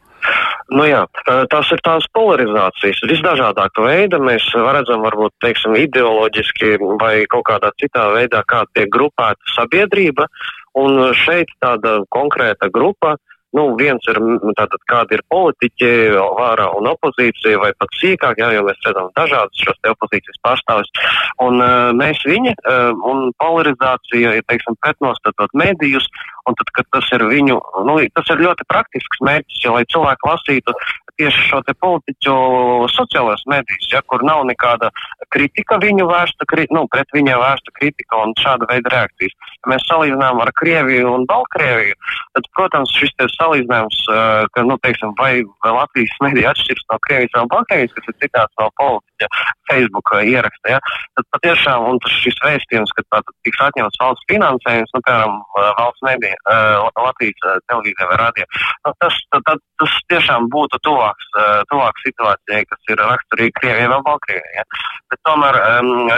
Nu 0.73 0.87
jā, 0.89 1.03
tās 1.53 1.71
ir 1.75 1.81
tās 1.85 2.07
polarizācijas. 2.17 3.03
Visdažādākā 3.11 3.85
veida 3.85 4.21
mēs 4.23 4.47
redzam, 4.55 5.03
varbūt, 5.05 5.35
teiksim, 5.45 5.77
ideoloģiski 5.77 6.79
vai 7.03 7.15
kaut 7.33 7.45
kādā 7.51 7.73
citā 7.83 8.09
veidā, 8.15 8.41
kā 8.49 8.63
tiek 8.77 8.89
grupēta 8.95 9.55
sabiedrība. 9.57 10.29
Un 10.79 11.13
šeit 11.25 11.53
tāda 11.61 12.01
konkrēta 12.15 12.71
grupa 12.73 13.19
Nu, 13.53 13.67
viens 13.77 14.07
ir 14.09 14.17
tātad, 14.57 14.81
kādi 14.89 15.19
ir 15.19 15.23
politiķi, 15.29 15.89
vārā 16.39 16.71
un 16.73 16.89
opozīcija, 16.89 17.59
vai 17.61 17.73
pat 17.77 17.93
sīkāk, 18.01 18.41
jā, 18.41 18.49
jo 18.57 18.63
mēs 18.65 18.81
redzam 18.87 19.11
dažādus 19.19 19.61
šos 19.61 19.77
te 19.85 19.93
opozīcijas 19.93 20.41
pārstāvis. 20.47 20.89
Un 21.45 21.61
uh, 21.61 21.91
mēs 21.99 22.23
viņi 22.25 22.55
uh, 22.55 22.95
un 23.11 23.29
polarizācija, 23.43 24.33
ja 24.39 24.47
teiksim, 24.49 24.79
pretnostatot 24.81 25.53
medijus, 25.53 26.09
un 26.49 26.57
tad, 26.59 26.73
kad 26.77 26.89
tas 26.97 27.09
ir 27.15 27.25
viņu, 27.31 27.59
nu, 27.89 27.97
tas 28.17 28.31
ir 28.35 28.43
ļoti 28.43 28.67
praktisks 28.71 29.23
mērķis, 29.25 29.63
jo, 29.65 29.77
lai 29.77 29.85
cilvēki 29.93 30.29
lasītu 30.29 30.75
tieši 31.21 31.45
šo 31.51 31.61
te 31.67 31.75
politiķu 31.79 32.35
sociālajos 32.91 33.45
medijos, 33.51 33.89
ja, 33.93 34.01
kur 34.09 34.25
nav 34.27 34.45
nekāda 34.49 34.91
kritika 35.35 35.79
viņu 35.83 36.07
vērsta, 36.09 36.47
kri, 36.49 36.67
nu, 36.75 36.87
pret 36.93 37.13
viņiem 37.15 37.39
vērsta 37.43 37.75
kritika 37.79 38.23
un 38.25 38.35
šāda 38.41 38.69
veida 38.71 38.95
reakcijas. 38.95 39.37
Ja 39.63 39.73
mēs 39.75 39.87
salīdzinām 39.91 40.41
ar 40.43 40.53
Krieviju 40.59 41.13
un 41.13 41.29
Baltkrieviju, 41.31 41.99
tad, 42.37 42.49
protams, 42.57 42.95
šis 42.97 43.15
te 43.21 43.29
salīdzinājums, 43.37 44.01
ka, 44.57 44.67
nu, 44.67 44.79
teiksim, 44.83 45.15
vai, 45.21 45.35
Latvijas 45.67 46.17
medija 46.25 46.53
atšķiras 46.53 46.89
no 46.91 47.01
Krievijas 47.07 47.39
vai 47.39 47.47
Baltkrievijas, 47.57 47.97
kas 47.99 48.11
ir 48.11 48.21
citāts 48.25 48.61
no 48.61 48.71
politiķa 48.81 49.12
Facebook 49.71 50.13
ieraksta, 50.23 50.77
ja, 50.77 50.81
tad 51.19 51.29
patiešām, 51.37 51.99
šis 52.23 52.39
vēstījums, 52.45 52.93
ka 52.97 53.05
tātad 53.09 53.35
tiks 53.47 53.61
atņemts 53.69 54.01
valsts 54.03 54.29
finansējums, 54.31 54.95
nu, 54.97 55.03
piemēram, 55.07 55.37
valsts 55.81 56.07
medija, 56.07 56.39
uh, 56.47 56.89
Latvijas 57.07 57.47
uh, 57.47 57.59
televīzija 57.71 58.09
vai 58.11 58.19
radio, 58.21 58.49
nu, 58.87 58.95
tas, 59.05 59.19
tad, 59.35 59.63
tas 59.83 59.99
tiešām 60.13 60.49
būtu 60.53 60.81
tuvāks, 60.87 61.29
tuvāks 61.71 62.07
situācijai, 62.07 62.65
kas 62.71 62.93
ir 62.93 63.03
raksturīga 63.03 63.59
Krievijai 63.61 63.91
vai 63.93 64.01
Baltkrievijai. 64.07 64.57
Ja. 64.61 64.65
Bet 65.13 65.21
tomēr 65.29 65.59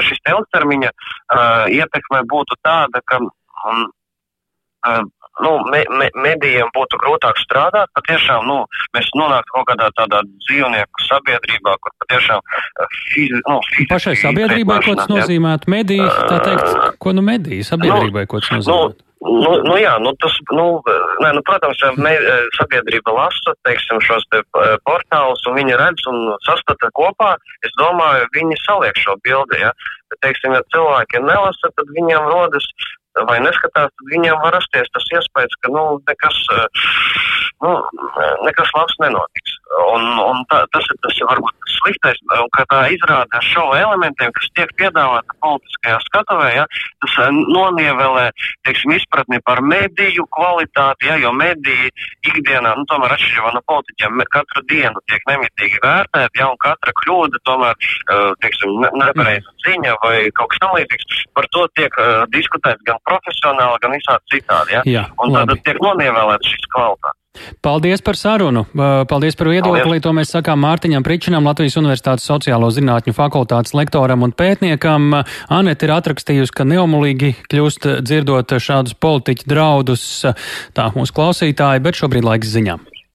šis 0.07 0.21
ilgtermiņa 0.31 0.90
ietekme 1.75 2.23
būtu 2.31 2.59
tāda, 2.67 3.03
ka 3.11 3.21
um, 3.23 3.87
nu, 5.42 5.53
me, 5.70 5.83
me, 5.99 6.11
medijiem 6.27 6.70
būtu 6.75 6.99
grūtāk 7.03 7.40
strādāt. 7.42 7.90
Patiešām 7.99 8.47
nu, 8.49 8.59
mēs 8.97 9.09
nonāktu 9.18 9.57
kaut 9.57 9.66
kādā 9.73 9.90
tādā 9.99 10.23
dzīvnieku 10.47 11.07
sabiedrībā, 11.09 11.79
kur 11.83 11.94
patiešām 12.05 12.44
fizi, 13.11 13.40
nu, 13.49 13.59
fiziski. 13.70 13.88
Pašai 13.94 14.14
sabiedrībai, 14.23 14.79
ko 14.87 14.99
tas 15.01 15.11
nozīmētu? 15.11 15.73
Mediji, 15.75 16.07
tā 16.31 16.38
teikt, 16.44 16.79
ko 17.03 17.16
nu 17.16 17.25
mediji 17.27 17.66
sabiedrībai, 17.66 18.29
ko 18.31 18.44
tas 18.44 18.55
nozīmētu? 18.59 18.94
Nu, 18.94 19.11
Nu, 19.25 19.55
nu 19.64 19.77
jā, 19.81 19.94
nu 20.05 20.11
tas, 20.20 20.35
nu, 20.53 20.83
nē, 21.25 21.31
nu, 21.33 21.40
protams, 21.49 21.79
ja 21.81 21.94
me, 21.97 22.12
sabiedrība 22.59 23.14
lasa, 23.16 23.55
teiksim, 23.64 23.97
šos 24.05 24.27
te 24.29 24.42
portālus 24.85 25.40
un 25.49 25.57
viņi 25.57 25.79
redz 25.81 26.05
un 26.11 26.35
sastata 26.44 26.90
kopā, 26.99 27.31
es 27.64 27.73
domāju, 27.81 28.29
viņi 28.37 28.59
saliek 28.66 29.01
šo 29.01 29.16
bildi, 29.25 29.62
ja. 29.62 29.73
Bet, 30.12 30.20
teiksim, 30.27 30.53
ja 30.53 30.61
cilvēki 30.75 31.23
nelasa, 31.25 31.73
tad 31.73 31.94
viņiem 31.97 32.29
rodas 32.35 32.68
vai 33.22 33.38
neskatās, 33.44 33.92
tad 33.94 34.11
viņiem 34.11 34.37
var 34.42 34.57
rasties 34.57 34.90
tas 34.94 35.07
iespējas, 35.14 35.55
ka 35.62 35.70
nu, 35.72 35.85
nekas, 36.09 36.38
nu, 37.62 37.72
nekas 38.44 38.72
labs 38.74 38.96
nenotiks. 39.03 39.57
Un, 39.94 40.03
un 40.22 40.42
tā, 40.50 40.64
tas 40.74 40.87
ir 40.90 40.98
tas 41.03 41.16
varbūt 41.31 41.55
tas 41.62 41.63
sliktais, 41.85 42.20
un 42.25 42.51
ka 42.55 42.64
tā 42.70 42.81
izrāda 42.94 43.38
ar 43.38 43.47
šo 43.47 43.66
elementiem, 43.77 44.33
kas 44.35 44.51
tiek 44.57 44.73
piedāvāta 44.81 45.37
politiskajā 45.44 46.01
skatuvē, 46.09 46.49
ja, 46.57 46.66
tas 47.05 47.16
nonievelē, 47.31 48.27
teiksim, 48.66 48.94
izpratni 48.99 49.40
par 49.44 49.62
mediju 49.62 50.27
kvalitāti, 50.35 51.11
ja, 51.11 51.18
jo 51.20 51.33
mediji 51.37 51.92
ikdienā, 52.31 52.75
nu, 52.79 52.87
tomēr 52.90 53.16
atšķirībā 53.16 53.55
no 53.55 53.64
politiķiem, 53.68 54.25
katru 54.35 54.64
dienu 54.70 55.03
tiek 55.11 55.27
nemitīgi 55.31 55.83
vērtēti, 55.85 56.40
ja, 56.40 56.51
un 56.51 56.61
katra 56.62 56.94
kļūda 57.03 57.42
tomēr, 57.49 57.90
teiksim, 58.44 58.87
nepareiza 59.01 59.55
ziņa 59.66 59.99
vai 60.05 60.16
kaut 60.37 60.53
kas 60.53 60.62
tam 60.62 60.77
līdzīgs, 60.79 61.27
par 61.37 61.49
to 61.55 61.66
tiek 61.79 62.01
uh, 62.01 62.25
diskutēts 62.35 62.85
gan 62.88 63.01
profesionāli, 63.09 63.83
gan 63.83 63.97
visādi 63.97 64.37
citādi. 64.37 64.79
Ja? 64.79 64.87
Jā, 64.88 65.05
un 65.23 65.37
tad 65.37 65.55
tiek 65.66 65.81
nonievēlēts 65.85 66.55
šis 66.55 66.73
kvalitātes. 66.75 67.24
Paldies 67.62 68.03
par 68.05 68.16
sarunu. 68.16 68.64
Paldies 69.09 69.37
par 69.37 69.51
viedokli. 69.51 70.01
To 70.05 70.12
mēs 70.14 70.31
sakām 70.35 70.62
Mārtiņam 70.64 71.05
Pričinam, 71.07 71.49
Latvijas 71.49 71.77
Universitātes 71.81 72.29
sociālo 72.29 72.70
zinātņu 72.75 73.14
fakultātes 73.16 73.75
lektoram 73.75 74.23
un 74.27 74.35
pētniekam. 74.37 75.11
Anete 75.53 75.88
ir 75.88 75.94
atrakstījusi, 75.97 76.55
ka 76.55 76.68
neomulīgi 76.68 77.35
kļūst 77.51 77.90
dzirdot 78.07 78.55
šādus 78.55 78.94
politiķu 78.94 79.51
draudus. 79.51 80.09
Tā 80.77 80.90
mūsu 80.94 81.16
klausītāji, 81.16 81.85
bet 81.85 81.99
šobrīd 81.99 82.31
laiks 82.31 82.55
ziņām. 82.55 82.94